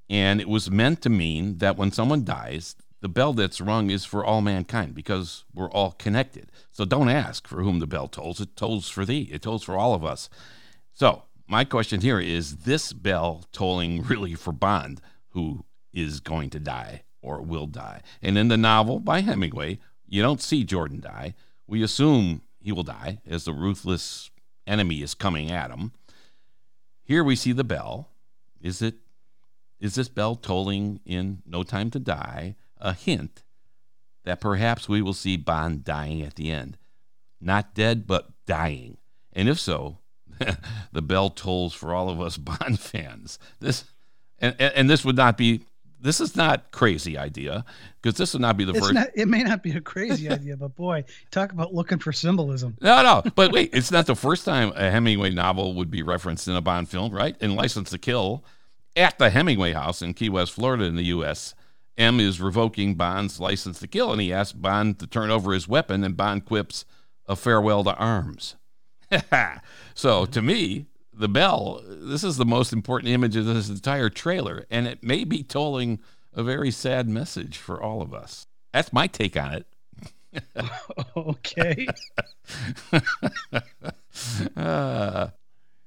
And 0.09 0.41
it 0.41 0.49
was 0.49 0.71
meant 0.71 1.01
to 1.03 1.09
mean 1.09 1.59
that 1.59 1.77
when 1.77 1.91
someone 1.91 2.23
dies, 2.23 2.75
the 3.01 3.09
bell 3.09 3.33
that's 3.33 3.61
rung 3.61 3.89
is 3.89 4.05
for 4.05 4.25
all 4.25 4.41
mankind 4.41 4.93
because 4.93 5.45
we're 5.53 5.71
all 5.71 5.91
connected. 5.91 6.51
So 6.71 6.83
don't 6.83 7.09
ask 7.09 7.47
for 7.47 7.61
whom 7.61 7.79
the 7.79 7.87
bell 7.87 8.07
tolls, 8.07 8.41
it 8.41 8.55
tolls 8.55 8.89
for 8.89 9.05
thee, 9.05 9.29
it 9.31 9.43
tolls 9.43 9.63
for 9.63 9.77
all 9.77 9.93
of 9.93 10.03
us. 10.03 10.29
So, 10.93 11.23
my 11.47 11.63
question 11.63 12.01
here 12.01 12.19
is 12.19 12.57
this 12.57 12.93
bell 12.93 13.45
tolling 13.51 14.03
really 14.07 14.35
for 14.35 14.51
Bond, 14.51 15.01
who 15.29 15.65
is 15.93 16.19
going 16.19 16.49
to 16.51 16.59
die 16.59 17.03
or 17.21 17.41
will 17.41 17.67
die? 17.67 18.01
And 18.21 18.37
in 18.37 18.49
the 18.49 18.57
novel 18.57 18.99
by 18.99 19.21
Hemingway, 19.21 19.79
you 20.07 20.21
don't 20.21 20.41
see 20.41 20.63
Jordan 20.63 20.99
die. 20.99 21.35
We 21.67 21.81
assume 21.81 22.41
he 22.61 22.71
will 22.71 22.83
die 22.83 23.21
as 23.27 23.45
the 23.45 23.53
ruthless 23.53 24.29
enemy 24.67 25.01
is 25.01 25.13
coming 25.13 25.49
at 25.51 25.71
him. 25.71 25.91
Here 27.03 27.23
we 27.23 27.35
see 27.35 27.51
the 27.51 27.63
bell. 27.63 28.09
Is 28.61 28.81
it 28.81 28.95
is 29.79 29.95
this 29.95 30.09
bell 30.09 30.35
tolling 30.35 30.99
in 31.05 31.41
No 31.45 31.63
Time 31.63 31.89
to 31.91 31.99
Die 31.99 32.55
a 32.77 32.93
hint 32.93 33.43
that 34.25 34.41
perhaps 34.41 34.89
we 34.89 35.01
will 35.01 35.13
see 35.13 35.37
Bond 35.37 35.83
dying 35.83 36.21
at 36.21 36.35
the 36.35 36.51
end? 36.51 36.77
Not 37.41 37.73
dead, 37.73 38.05
but 38.05 38.29
dying. 38.45 38.97
And 39.33 39.47
if 39.47 39.59
so, 39.59 39.99
the 40.91 41.01
bell 41.01 41.29
tolls 41.29 41.73
for 41.73 41.93
all 41.93 42.09
of 42.09 42.19
us 42.19 42.37
Bond 42.37 42.79
fans. 42.79 43.39
This 43.59 43.85
and, 44.39 44.55
and 44.59 44.89
this 44.89 45.03
would 45.03 45.17
not 45.17 45.37
be 45.37 45.61
this 46.01 46.21
is 46.21 46.35
not 46.35 46.71
crazy 46.71 47.17
idea 47.17 47.65
because 48.01 48.17
this 48.17 48.33
would 48.33 48.41
not 48.41 48.55
be 48.55 48.63
the 48.63 48.71
it's 48.71 48.79
first. 48.79 48.93
Not, 48.93 49.09
it 49.15 49.27
may 49.27 49.43
not 49.43 49.61
be 49.61 49.71
a 49.71 49.81
crazy 49.81 50.29
idea, 50.29 50.55
but 50.55 50.75
boy, 50.75 51.03
talk 51.31 51.51
about 51.51 51.73
looking 51.73 51.99
for 51.99 52.13
symbolism. 52.13 52.77
No, 52.81 53.03
no, 53.03 53.31
but 53.35 53.51
wait, 53.51 53.71
it's 53.73 53.91
not 53.91 54.05
the 54.05 54.15
first 54.15 54.45
time 54.45 54.71
a 54.75 54.89
Hemingway 54.89 55.31
novel 55.31 55.73
would 55.75 55.91
be 55.91 56.01
referenced 56.01 56.47
in 56.47 56.55
a 56.55 56.61
Bond 56.61 56.87
film, 56.87 57.11
right? 57.11 57.35
In 57.41 57.55
License 57.55 57.89
to 57.89 57.97
Kill, 57.97 58.45
at 58.99 59.17
the 59.17 59.29
Hemingway 59.29 59.71
house 59.71 60.01
in 60.01 60.13
Key 60.13 60.29
West, 60.29 60.51
Florida, 60.51 60.83
in 60.83 60.97
the 60.97 61.05
U.S. 61.05 61.55
M 61.97 62.19
is 62.19 62.41
revoking 62.41 62.95
Bond's 62.95 63.39
license 63.39 63.79
to 63.79 63.87
kill, 63.87 64.11
and 64.11 64.21
he 64.21 64.33
asks 64.33 64.51
Bond 64.51 64.99
to 64.99 65.07
turn 65.07 65.31
over 65.31 65.53
his 65.53 65.67
weapon, 65.67 66.03
and 66.03 66.17
Bond 66.17 66.45
quips, 66.45 66.85
"A 67.25 67.35
farewell 67.35 67.83
to 67.85 67.95
arms." 67.95 68.57
so 69.93 70.25
to 70.25 70.41
me, 70.41 70.87
the 71.13 71.29
bell, 71.29 71.81
this 71.87 72.23
is 72.23 72.37
the 72.37 72.45
most 72.45 72.73
important 72.73 73.11
image 73.11 73.35
of 73.37 73.45
this 73.45 73.69
entire 73.69 74.09
trailer, 74.09 74.65
and 74.69 74.85
it 74.85 75.01
may 75.01 75.23
be 75.23 75.43
tolling 75.43 75.99
a 76.33 76.43
very 76.43 76.69
sad 76.69 77.07
message 77.07 77.57
for 77.57 77.81
all 77.81 78.01
of 78.01 78.13
us. 78.13 78.47
That's 78.73 78.93
my 78.93 79.07
take 79.07 79.37
on 79.37 79.53
it. 79.53 79.65
okay. 81.17 81.87
uh, 84.57 85.27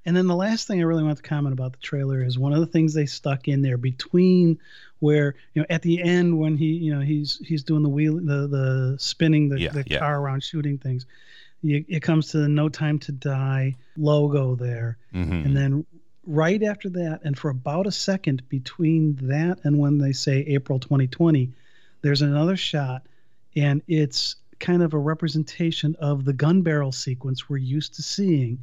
and 0.04 0.16
then 0.16 0.26
the 0.26 0.36
last 0.36 0.66
thing 0.66 0.80
I 0.80 0.84
really 0.84 1.02
want 1.02 1.16
to 1.16 1.22
comment 1.22 1.52
about 1.52 1.72
the 1.72 1.78
trailer 1.78 2.22
is 2.22 2.38
one 2.38 2.52
of 2.52 2.60
the 2.60 2.66
things 2.66 2.94
they 2.94 3.06
stuck 3.06 3.48
in 3.48 3.62
there 3.62 3.76
between 3.76 4.58
where 5.00 5.34
you 5.54 5.62
know 5.62 5.66
at 5.68 5.82
the 5.82 6.02
end 6.02 6.38
when 6.38 6.56
he 6.56 6.66
you 6.66 6.94
know 6.94 7.00
he's 7.00 7.40
he's 7.44 7.62
doing 7.62 7.82
the 7.82 7.88
wheel 7.88 8.14
the 8.16 8.46
the 8.46 8.96
spinning 8.98 9.48
the, 9.48 9.60
yeah, 9.60 9.70
the 9.70 9.84
yeah. 9.86 9.98
car 9.98 10.20
around 10.20 10.42
shooting 10.42 10.78
things 10.78 11.06
it 11.64 12.02
comes 12.02 12.28
to 12.28 12.38
the 12.38 12.48
No 12.48 12.68
Time 12.68 12.98
to 13.00 13.12
Die 13.12 13.76
logo 13.96 14.54
there. 14.54 14.98
Mm-hmm. 15.14 15.32
And 15.32 15.56
then 15.56 15.86
right 16.26 16.62
after 16.62 16.88
that, 16.90 17.20
and 17.24 17.38
for 17.38 17.50
about 17.50 17.86
a 17.86 17.92
second 17.92 18.48
between 18.48 19.16
that 19.22 19.60
and 19.64 19.78
when 19.78 19.98
they 19.98 20.12
say 20.12 20.40
April 20.40 20.78
2020, 20.78 21.50
there's 22.00 22.22
another 22.22 22.56
shot, 22.56 23.02
and 23.54 23.82
it's 23.86 24.36
kind 24.58 24.82
of 24.82 24.94
a 24.94 24.98
representation 24.98 25.96
of 26.00 26.24
the 26.24 26.32
gun 26.32 26.62
barrel 26.62 26.92
sequence 26.92 27.48
we're 27.48 27.58
used 27.58 27.94
to 27.94 28.02
seeing. 28.02 28.58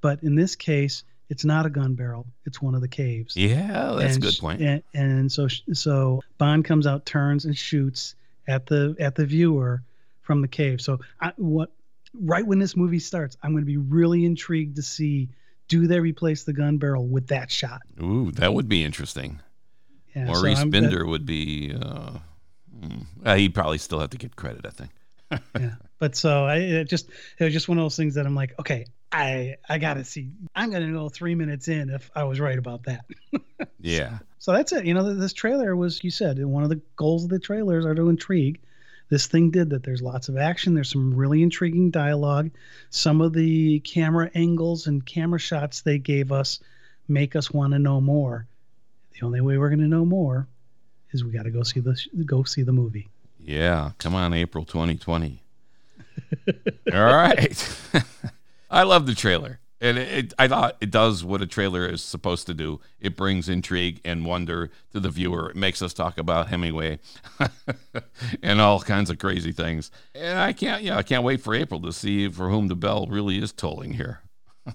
But 0.00 0.22
in 0.22 0.34
this 0.34 0.56
case, 0.56 1.04
it's 1.28 1.44
not 1.44 1.66
a 1.66 1.70
gun 1.70 1.94
barrel; 1.94 2.26
it's 2.44 2.60
one 2.60 2.74
of 2.74 2.80
the 2.80 2.88
caves. 2.88 3.36
Yeah, 3.36 3.96
that's 3.98 4.16
and, 4.16 4.24
a 4.24 4.26
good 4.26 4.38
point. 4.38 4.60
And, 4.60 4.82
and 4.94 5.32
so, 5.32 5.48
so 5.48 6.22
Bond 6.38 6.64
comes 6.64 6.86
out, 6.86 7.06
turns, 7.06 7.44
and 7.44 7.56
shoots 7.56 8.14
at 8.48 8.66
the 8.66 8.96
at 8.98 9.14
the 9.14 9.26
viewer 9.26 9.82
from 10.22 10.42
the 10.42 10.48
cave. 10.48 10.80
So, 10.80 10.98
I, 11.20 11.32
what 11.36 11.70
right 12.14 12.46
when 12.46 12.58
this 12.58 12.76
movie 12.76 12.98
starts, 12.98 13.36
I'm 13.42 13.52
going 13.52 13.62
to 13.62 13.66
be 13.66 13.76
really 13.76 14.24
intrigued 14.24 14.76
to 14.76 14.82
see 14.82 15.28
do 15.68 15.86
they 15.86 16.00
replace 16.00 16.42
the 16.42 16.52
gun 16.52 16.78
barrel 16.78 17.06
with 17.06 17.28
that 17.28 17.50
shot. 17.50 17.82
Ooh, 18.02 18.32
that 18.32 18.52
would 18.52 18.68
be 18.68 18.84
interesting. 18.84 19.40
Yeah, 20.14 20.24
Maurice 20.24 20.58
so 20.58 20.68
Binder 20.68 20.98
that, 20.98 21.06
would 21.06 21.24
be. 21.24 21.72
Uh, 21.80 22.18
uh, 23.24 23.36
he'd 23.36 23.54
probably 23.54 23.78
still 23.78 24.00
have 24.00 24.10
to 24.10 24.18
get 24.18 24.34
credit, 24.36 24.66
I 24.66 24.70
think. 24.70 24.90
Yeah, 25.58 25.74
but 25.98 26.16
so 26.16 26.44
I 26.44 26.56
it 26.56 26.84
just 26.84 27.08
it 27.38 27.44
was 27.44 27.52
just 27.52 27.68
one 27.68 27.78
of 27.78 27.84
those 27.84 27.96
things 27.96 28.14
that 28.14 28.26
I'm 28.26 28.34
like, 28.34 28.58
okay, 28.58 28.86
I 29.12 29.56
I 29.68 29.78
gotta 29.78 30.04
see. 30.04 30.30
I'm 30.54 30.70
gonna 30.70 30.86
know 30.86 31.08
three 31.08 31.34
minutes 31.34 31.68
in 31.68 31.90
if 31.90 32.10
I 32.14 32.24
was 32.24 32.40
right 32.40 32.58
about 32.58 32.84
that. 32.84 33.04
yeah. 33.80 34.18
So, 34.18 34.24
so 34.38 34.52
that's 34.52 34.72
it. 34.72 34.86
You 34.86 34.94
know, 34.94 35.14
this 35.14 35.32
trailer 35.32 35.76
was 35.76 36.02
you 36.02 36.10
said 36.10 36.44
one 36.44 36.62
of 36.62 36.68
the 36.68 36.80
goals 36.96 37.24
of 37.24 37.30
the 37.30 37.38
trailers 37.38 37.86
are 37.86 37.94
to 37.94 38.08
intrigue 38.08 38.60
this 39.10 39.26
thing 39.26 39.50
did 39.50 39.70
that. 39.70 39.82
There's 39.82 40.00
lots 40.00 40.28
of 40.28 40.38
action. 40.38 40.74
There's 40.74 40.90
some 40.90 41.14
really 41.14 41.42
intriguing 41.42 41.90
dialogue. 41.90 42.50
Some 42.88 43.20
of 43.20 43.32
the 43.32 43.80
camera 43.80 44.30
angles 44.34 44.86
and 44.86 45.04
camera 45.04 45.40
shots 45.40 45.82
they 45.82 45.98
gave 45.98 46.32
us 46.32 46.60
make 47.08 47.34
us 47.36 47.50
want 47.50 47.72
to 47.72 47.78
know 47.78 48.00
more. 48.00 48.46
The 49.12 49.26
only 49.26 49.40
way 49.40 49.58
we're 49.58 49.68
going 49.68 49.80
to 49.80 49.88
know 49.88 50.04
more 50.04 50.46
is 51.10 51.24
we 51.24 51.32
got 51.32 51.42
to 51.42 51.50
go 51.50 51.64
see 51.64 51.80
the 51.80 52.00
go 52.24 52.44
see 52.44 52.62
the 52.62 52.72
movie. 52.72 53.10
Yeah, 53.42 53.92
come 53.98 54.14
on, 54.14 54.32
April 54.34 54.64
2020. 54.64 55.42
All 56.92 57.04
right. 57.04 57.80
I 58.70 58.84
love 58.84 59.06
the 59.06 59.14
trailer 59.14 59.60
and 59.80 59.98
it, 59.98 60.08
it, 60.08 60.34
I 60.38 60.46
thought 60.46 60.76
it 60.80 60.90
does 60.90 61.24
what 61.24 61.42
a 61.42 61.46
trailer 61.46 61.86
is 61.86 62.02
supposed 62.02 62.46
to 62.46 62.54
do. 62.54 62.80
It 63.00 63.16
brings 63.16 63.48
intrigue 63.48 64.00
and 64.04 64.26
wonder 64.26 64.70
to 64.92 65.00
the 65.00 65.08
viewer. 65.08 65.50
It 65.50 65.56
makes 65.56 65.80
us 65.80 65.94
talk 65.94 66.18
about 66.18 66.48
Hemingway 66.48 66.98
and 68.42 68.60
all 68.60 68.80
kinds 68.80 69.10
of 69.10 69.18
crazy 69.18 69.52
things. 69.52 69.90
And 70.14 70.38
I 70.38 70.52
can't, 70.52 70.82
yeah, 70.82 70.96
I 70.96 71.02
can't 71.02 71.24
wait 71.24 71.40
for 71.40 71.54
April 71.54 71.80
to 71.80 71.92
see 71.92 72.28
for 72.28 72.50
whom 72.50 72.68
the 72.68 72.76
bell 72.76 73.06
really 73.08 73.38
is 73.38 73.52
tolling 73.52 73.94
here. 73.94 74.20
all 74.66 74.74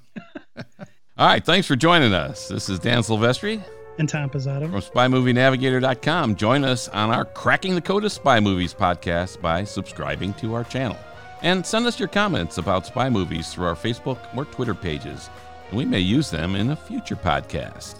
right, 1.28 1.46
thanks 1.46 1.68
for 1.68 1.76
joining 1.76 2.14
us. 2.14 2.48
This 2.48 2.70
is 2.70 2.80
Dan 2.80 3.02
Silvestri 3.02 3.64
and 3.98 4.08
Tom 4.10 4.30
Pizzato 4.30 4.70
from 4.70 4.82
SpyMovieNavigator.com. 4.82 6.36
Join 6.36 6.64
us 6.64 6.88
on 6.90 7.12
our 7.12 7.26
Cracking 7.26 7.76
the 7.76 7.82
Code 7.82 8.06
of 8.06 8.12
Spy 8.12 8.40
Movies 8.40 8.74
podcast 8.74 9.42
by 9.42 9.64
subscribing 9.64 10.34
to 10.36 10.54
our 10.54 10.64
channel. 10.64 10.98
And 11.42 11.66
send 11.66 11.86
us 11.86 12.00
your 12.00 12.08
comments 12.08 12.58
about 12.58 12.86
spy 12.86 13.10
movies 13.10 13.54
through 13.54 13.66
our 13.66 13.76
Facebook 13.76 14.18
or 14.36 14.46
Twitter 14.46 14.74
pages, 14.74 15.30
and 15.70 15.78
we 15.78 15.86
may 15.86 16.00
use 16.00 16.30
them 16.30 16.56
in 16.56 16.72
a 16.72 16.76
future 16.76 17.16
podcast. 17.16 17.96